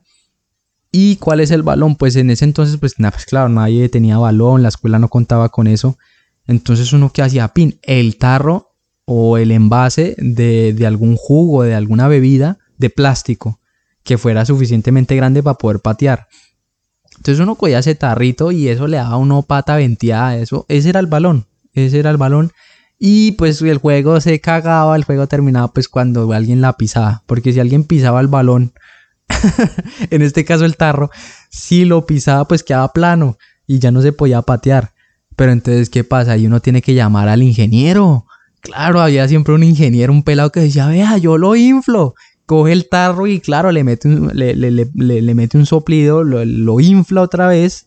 ¿Y 0.96 1.16
cuál 1.16 1.40
es 1.40 1.50
el 1.50 1.64
balón? 1.64 1.96
Pues 1.96 2.14
en 2.14 2.30
ese 2.30 2.44
entonces, 2.44 2.76
pues, 2.76 2.94
pues, 2.94 3.26
claro, 3.26 3.48
nadie 3.48 3.88
tenía 3.88 4.16
balón, 4.16 4.62
la 4.62 4.68
escuela 4.68 5.00
no 5.00 5.08
contaba 5.08 5.48
con 5.48 5.66
eso. 5.66 5.98
Entonces 6.46 6.92
uno 6.92 7.10
que 7.10 7.20
hacía, 7.20 7.48
pin, 7.48 7.80
el 7.82 8.16
tarro 8.16 8.76
o 9.04 9.36
el 9.36 9.50
envase 9.50 10.14
de, 10.18 10.72
de 10.72 10.86
algún 10.86 11.16
jugo, 11.16 11.64
de 11.64 11.74
alguna 11.74 12.06
bebida 12.06 12.58
de 12.78 12.90
plástico 12.90 13.58
que 14.04 14.18
fuera 14.18 14.46
suficientemente 14.46 15.16
grande 15.16 15.42
para 15.42 15.58
poder 15.58 15.80
patear. 15.80 16.28
Entonces 17.16 17.40
uno 17.40 17.56
cogía 17.56 17.80
ese 17.80 17.96
tarrito 17.96 18.52
y 18.52 18.68
eso 18.68 18.86
le 18.86 18.98
daba 18.98 19.16
uno 19.16 19.42
pata 19.42 19.74
venteada, 19.74 20.36
eso, 20.36 20.64
ese 20.68 20.90
era 20.90 21.00
el 21.00 21.08
balón, 21.08 21.46
ese 21.72 21.98
era 21.98 22.12
el 22.12 22.18
balón. 22.18 22.52
Y 23.00 23.32
pues 23.32 23.60
el 23.62 23.78
juego 23.78 24.20
se 24.20 24.40
cagaba, 24.40 24.94
el 24.94 25.02
juego 25.02 25.26
terminaba 25.26 25.72
pues 25.72 25.88
cuando 25.88 26.32
alguien 26.32 26.60
la 26.60 26.74
pisaba, 26.74 27.24
porque 27.26 27.52
si 27.52 27.58
alguien 27.58 27.82
pisaba 27.82 28.20
el 28.20 28.28
balón 28.28 28.74
en 30.10 30.22
este 30.22 30.44
caso 30.44 30.64
el 30.64 30.76
tarro, 30.76 31.10
si 31.50 31.84
lo 31.84 32.06
pisaba 32.06 32.46
pues 32.46 32.62
quedaba 32.62 32.92
plano 32.92 33.38
y 33.66 33.78
ya 33.78 33.90
no 33.90 34.02
se 34.02 34.12
podía 34.12 34.42
patear. 34.42 34.92
Pero 35.36 35.52
entonces, 35.52 35.90
¿qué 35.90 36.04
pasa? 36.04 36.32
Ahí 36.32 36.46
uno 36.46 36.60
tiene 36.60 36.82
que 36.82 36.94
llamar 36.94 37.28
al 37.28 37.42
ingeniero. 37.42 38.26
Claro, 38.60 39.00
había 39.00 39.26
siempre 39.28 39.54
un 39.54 39.62
ingeniero, 39.62 40.12
un 40.12 40.22
pelado 40.22 40.50
que 40.52 40.60
decía, 40.60 40.86
vea, 40.86 41.18
yo 41.18 41.38
lo 41.38 41.56
inflo. 41.56 42.14
Coge 42.46 42.72
el 42.72 42.88
tarro 42.88 43.26
y 43.26 43.40
claro, 43.40 43.72
le 43.72 43.84
mete 43.84 44.08
un, 44.08 44.30
le, 44.34 45.34
mete 45.34 45.58
un 45.58 45.66
soplido, 45.66 46.24
lo, 46.24 46.80
infla 46.80 47.22
otra 47.22 47.48
vez 47.48 47.86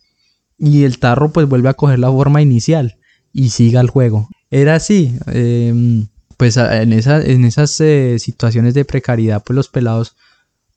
y 0.58 0.82
el 0.82 0.98
tarro 0.98 1.30
pues 1.30 1.48
vuelve 1.48 1.68
a 1.68 1.74
coger 1.74 2.00
la 2.00 2.10
forma 2.10 2.42
inicial 2.42 2.96
y 3.32 3.50
siga 3.50 3.80
el 3.80 3.88
juego. 3.88 4.28
Era 4.50 4.74
así. 4.74 5.16
Em, 5.26 6.08
pues 6.36 6.56
en, 6.56 6.92
en 6.92 7.44
esas 7.44 7.80
eh, 7.80 8.18
situaciones 8.18 8.74
de 8.74 8.84
precariedad, 8.84 9.42
pues 9.44 9.54
los 9.54 9.68
pelados 9.68 10.16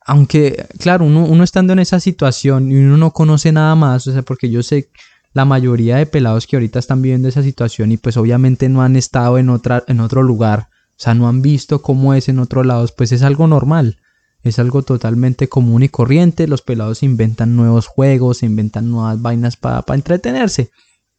aunque, 0.05 0.65
claro, 0.79 1.05
uno, 1.05 1.43
estando 1.43 1.73
en 1.73 1.79
esa 1.79 1.99
situación 1.99 2.71
y 2.71 2.75
uno 2.77 2.97
no 2.97 3.11
conoce 3.11 3.51
nada 3.51 3.75
más, 3.75 4.07
o 4.07 4.11
sea, 4.11 4.23
porque 4.23 4.49
yo 4.49 4.63
sé 4.63 4.89
la 5.33 5.45
mayoría 5.45 5.97
de 5.97 6.05
pelados 6.05 6.47
que 6.47 6.55
ahorita 6.55 6.79
están 6.79 7.01
viviendo 7.01 7.27
esa 7.27 7.43
situación 7.43 7.91
y 7.91 7.97
pues 7.97 8.17
obviamente 8.17 8.67
no 8.67 8.81
han 8.81 8.95
estado 8.95 9.37
en, 9.37 9.49
otra, 9.49 9.83
en 9.87 9.99
otro 9.99 10.23
lugar, 10.23 10.69
o 10.91 11.03
sea, 11.03 11.13
no 11.13 11.27
han 11.27 11.41
visto 11.41 11.81
cómo 11.81 12.13
es 12.13 12.29
en 12.29 12.39
otros 12.39 12.65
lados, 12.65 12.91
pues 12.91 13.11
es 13.11 13.21
algo 13.21 13.47
normal, 13.47 13.99
es 14.43 14.59
algo 14.59 14.81
totalmente 14.81 15.47
común 15.47 15.83
y 15.83 15.89
corriente, 15.89 16.47
los 16.47 16.63
pelados 16.63 17.03
inventan 17.03 17.55
nuevos 17.55 17.87
juegos, 17.87 18.43
inventan 18.43 18.89
nuevas 18.89 19.21
vainas 19.21 19.55
para 19.55 19.83
entretenerse 19.93 20.71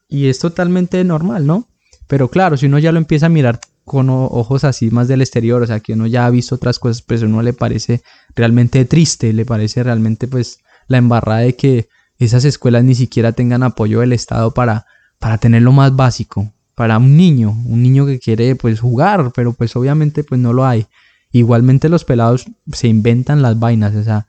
y 0.09 0.27
es 0.27 0.41
totalmente 0.41 1.03
normal, 1.05 1.47
¿no? 1.47 1.69
Pero 2.09 2.29
claro, 2.29 2.57
si 2.57 2.67
uno 2.67 2.79
ya 2.79 2.93
lo 2.93 2.99
empieza 2.99 3.27
a 3.27 3.31
mirar 3.31 3.61
con 3.85 4.09
ojos 4.11 4.65
así 4.65 4.91
más 4.91 5.09
del 5.09 5.23
exterior, 5.23 5.63
o 5.63 5.67
sea, 5.67 5.81
que 5.81 5.95
uno 5.95 6.07
ya 6.07 6.27
ha 6.27 6.31
visto 6.31 6.55
otras 6.55 6.79
cosas, 6.79 7.03
pues 7.03 7.23
a 7.23 7.27
uno 7.27 7.43
le 7.43 7.53
parece 7.53 8.03
realmente 8.35 8.85
triste, 8.85 9.33
le 9.33 9.45
parece 9.45 9.83
realmente 9.83 10.29
pues 10.29 10.59
la 10.89 10.99
embarrada 10.99 11.41
de 11.41 11.57
que 11.57 11.89
esas 12.19 12.45
escuelas 12.45 12.85
ni 12.85 12.95
siquiera 12.95 13.33
tengan 13.33 13.63
apoyo 13.63 14.01
del 14.01 14.13
Estado 14.13 14.53
para, 14.53 14.87
para 15.19 15.39
tener 15.39 15.63
lo 15.63 15.73
más 15.73 15.97
básico, 15.97 16.53
para 16.75 16.99
un 16.99 17.17
niño, 17.17 17.51
un 17.67 17.83
niño 17.83 18.07
que 18.07 18.21
quiere 18.21 18.55
pues 18.55 18.81
jugar, 18.81 19.33
pero 19.35 19.53
pues 19.53 19.75
obviamente 19.75 20.23
pues 20.23 20.41
no 20.41 20.53
lo 20.53 20.65
hay. 20.65 20.87
Igualmente 21.33 21.89
los 21.89 22.05
pelados 22.05 22.47
se 22.73 22.89
inventan 22.89 23.43
las 23.43 23.59
vainas, 23.59 23.95
o 23.95 24.05
sea, 24.05 24.27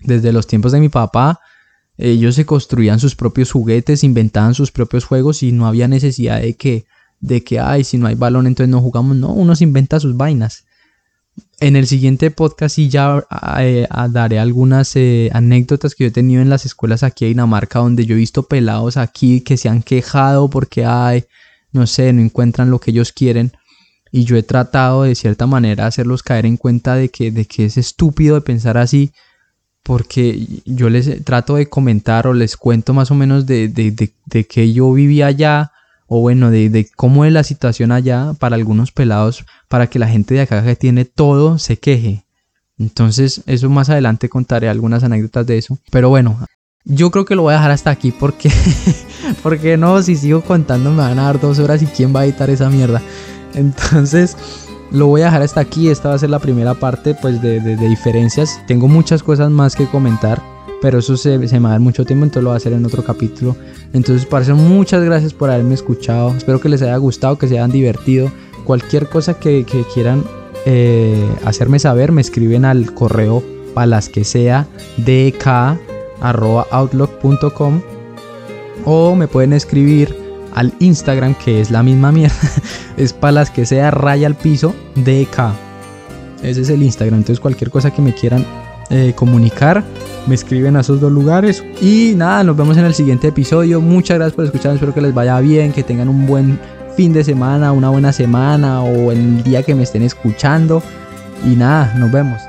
desde 0.00 0.32
los 0.32 0.46
tiempos 0.46 0.72
de 0.72 0.80
mi 0.80 0.88
papá, 0.88 1.40
ellos 1.98 2.34
se 2.34 2.46
construían 2.46 3.00
sus 3.00 3.16
propios 3.16 3.52
juguetes, 3.52 4.04
inventaban 4.04 4.54
sus 4.54 4.70
propios 4.70 5.04
juegos 5.04 5.42
y 5.42 5.52
no 5.52 5.66
había 5.66 5.88
necesidad 5.88 6.40
de 6.40 6.54
que 6.54 6.86
de 7.20 7.42
que, 7.42 7.58
ay, 7.58 7.84
si 7.84 7.98
no 7.98 8.06
hay 8.06 8.14
balón, 8.14 8.46
entonces 8.46 8.70
no 8.70 8.80
jugamos. 8.80 9.16
No, 9.16 9.32
uno 9.32 9.56
se 9.56 9.64
inventa 9.64 10.00
sus 10.00 10.16
vainas. 10.16 10.64
En 11.60 11.76
el 11.76 11.86
siguiente 11.86 12.30
podcast 12.30 12.76
sí 12.76 12.88
ya 12.88 13.24
eh, 13.58 13.86
daré 14.10 14.38
algunas 14.38 14.94
eh, 14.96 15.30
anécdotas 15.32 15.94
que 15.94 16.04
yo 16.04 16.08
he 16.08 16.12
tenido 16.12 16.40
en 16.40 16.50
las 16.50 16.64
escuelas 16.66 17.02
aquí 17.02 17.24
en 17.24 17.32
Dinamarca, 17.32 17.78
donde 17.78 18.06
yo 18.06 18.14
he 18.14 18.18
visto 18.18 18.44
pelados 18.44 18.96
aquí 18.96 19.40
que 19.40 19.56
se 19.56 19.68
han 19.68 19.82
quejado 19.82 20.48
porque, 20.48 20.84
ay, 20.84 21.24
no 21.72 21.86
sé, 21.86 22.12
no 22.12 22.22
encuentran 22.22 22.70
lo 22.70 22.78
que 22.78 22.90
ellos 22.90 23.12
quieren. 23.12 23.52
Y 24.12 24.24
yo 24.24 24.36
he 24.36 24.42
tratado 24.42 25.02
de 25.02 25.14
cierta 25.14 25.46
manera 25.46 25.86
hacerlos 25.86 26.22
caer 26.22 26.46
en 26.46 26.56
cuenta 26.56 26.94
de 26.94 27.10
que, 27.10 27.30
de 27.30 27.44
que 27.44 27.66
es 27.66 27.76
estúpido 27.76 28.34
de 28.36 28.40
pensar 28.40 28.78
así, 28.78 29.12
porque 29.82 30.62
yo 30.64 30.90
les 30.90 31.24
trato 31.24 31.56
de 31.56 31.68
comentar 31.68 32.26
o 32.26 32.34
les 32.34 32.56
cuento 32.56 32.92
más 32.92 33.10
o 33.10 33.14
menos 33.14 33.46
de, 33.46 33.68
de, 33.68 34.44
que 34.46 34.72
yo 34.72 34.92
vivía 34.92 35.28
allá 35.28 35.72
o 36.06 36.20
bueno, 36.20 36.50
de, 36.50 36.88
cómo 36.96 37.24
es 37.24 37.32
la 37.32 37.42
situación 37.42 37.92
allá 37.92 38.32
para 38.38 38.56
algunos 38.56 38.92
pelados, 38.92 39.44
para 39.68 39.88
que 39.88 39.98
la 39.98 40.08
gente 40.08 40.34
de 40.34 40.42
acá 40.42 40.62
que 40.64 40.76
tiene 40.76 41.04
todo 41.04 41.58
se 41.58 41.78
queje. 41.78 42.24
Entonces, 42.78 43.42
eso 43.46 43.70
más 43.70 43.90
adelante 43.90 44.28
contaré 44.28 44.68
algunas 44.68 45.02
anécdotas 45.02 45.46
de 45.46 45.58
eso. 45.58 45.78
Pero 45.90 46.08
bueno, 46.08 46.38
yo 46.84 47.10
creo 47.10 47.24
que 47.24 47.34
lo 47.34 47.42
voy 47.42 47.54
a 47.54 47.56
dejar 47.56 47.70
hasta 47.72 47.90
aquí 47.90 48.12
porque, 48.12 48.50
porque 49.42 49.76
no, 49.76 50.00
si 50.02 50.14
sigo 50.14 50.42
contando 50.42 50.90
me 50.90 50.98
van 50.98 51.18
a 51.18 51.24
dar 51.24 51.40
dos 51.40 51.58
horas 51.58 51.82
y 51.82 51.86
quién 51.86 52.14
va 52.14 52.20
a 52.20 52.24
editar 52.26 52.50
esa 52.50 52.70
mierda. 52.70 53.02
Entonces, 53.54 54.36
lo 54.90 55.06
voy 55.06 55.22
a 55.22 55.26
dejar 55.26 55.42
hasta 55.42 55.60
aquí. 55.60 55.88
Esta 55.88 56.10
va 56.10 56.14
a 56.14 56.18
ser 56.18 56.30
la 56.30 56.38
primera 56.38 56.74
parte 56.74 57.14
pues 57.14 57.40
de, 57.42 57.76
diferencias. 57.76 58.60
Tengo 58.66 58.88
muchas 58.88 59.22
cosas 59.22 59.50
más 59.50 59.76
que 59.76 59.86
comentar. 59.86 60.42
Pero 60.82 60.98
eso 60.98 61.16
se, 61.16 61.38
me 61.38 61.58
va 61.58 61.70
a 61.70 61.72
dar 61.72 61.80
mucho 61.80 62.04
tiempo, 62.04 62.24
entonces 62.24 62.44
lo 62.44 62.50
voy 62.50 62.54
a 62.54 62.58
hacer 62.58 62.74
en 62.74 62.84
otro 62.84 63.02
capítulo. 63.02 63.56
Entonces, 63.94 64.26
para 64.26 64.44
eso, 64.44 64.54
muchas 64.54 65.02
gracias 65.02 65.32
por 65.32 65.50
haberme 65.50 65.74
escuchado. 65.74 66.36
Espero 66.36 66.60
que 66.60 66.68
les 66.68 66.82
haya 66.82 66.96
gustado, 66.98 67.38
que 67.38 67.48
se 67.48 67.54
hayan 67.54 67.70
divertido. 67.70 68.30
Cualquier 68.64 69.08
cosa 69.08 69.34
que, 69.34 69.64
quieran 69.94 70.22
eh, 70.66 71.26
hacerme 71.46 71.78
saber, 71.78 72.12
me 72.12 72.20
escriben 72.20 72.66
al 72.66 72.92
correo 72.92 73.42
para 73.72 73.86
las 73.86 74.10
que 74.10 74.24
sea 74.24 74.66
outlook.com 76.20 77.80
o 78.84 79.14
me 79.14 79.28
pueden 79.28 79.54
escribir 79.54 80.25
al 80.56 80.72
Instagram, 80.80 81.34
que 81.34 81.60
es 81.60 81.70
la 81.70 81.84
misma 81.84 82.10
mierda. 82.10 82.34
es 82.96 83.12
para 83.12 83.32
las 83.32 83.50
que 83.50 83.64
sea 83.64 83.92
raya 83.92 84.26
al 84.26 84.34
piso 84.34 84.74
DK. 84.96 85.54
Ese 86.42 86.62
es 86.62 86.70
el 86.70 86.82
Instagram. 86.82 87.20
Entonces 87.20 87.40
cualquier 87.40 87.70
cosa 87.70 87.92
que 87.92 88.02
me 88.02 88.12
quieran 88.12 88.44
eh, 88.90 89.12
comunicar, 89.14 89.84
me 90.26 90.34
escriben 90.34 90.76
a 90.76 90.80
esos 90.80 91.00
dos 91.00 91.12
lugares. 91.12 91.62
Y 91.80 92.14
nada, 92.16 92.42
nos 92.42 92.56
vemos 92.56 92.76
en 92.78 92.86
el 92.86 92.94
siguiente 92.94 93.28
episodio. 93.28 93.80
Muchas 93.80 94.16
gracias 94.16 94.34
por 94.34 94.44
escuchar. 94.46 94.74
Espero 94.74 94.94
que 94.94 95.02
les 95.02 95.14
vaya 95.14 95.38
bien, 95.40 95.72
que 95.72 95.82
tengan 95.82 96.08
un 96.08 96.26
buen 96.26 96.58
fin 96.96 97.12
de 97.12 97.22
semana, 97.22 97.72
una 97.72 97.90
buena 97.90 98.12
semana 98.12 98.82
o 98.82 99.12
el 99.12 99.42
día 99.42 99.62
que 99.62 99.74
me 99.74 99.82
estén 99.82 100.02
escuchando. 100.02 100.82
Y 101.44 101.54
nada, 101.54 101.94
nos 101.98 102.10
vemos. 102.10 102.45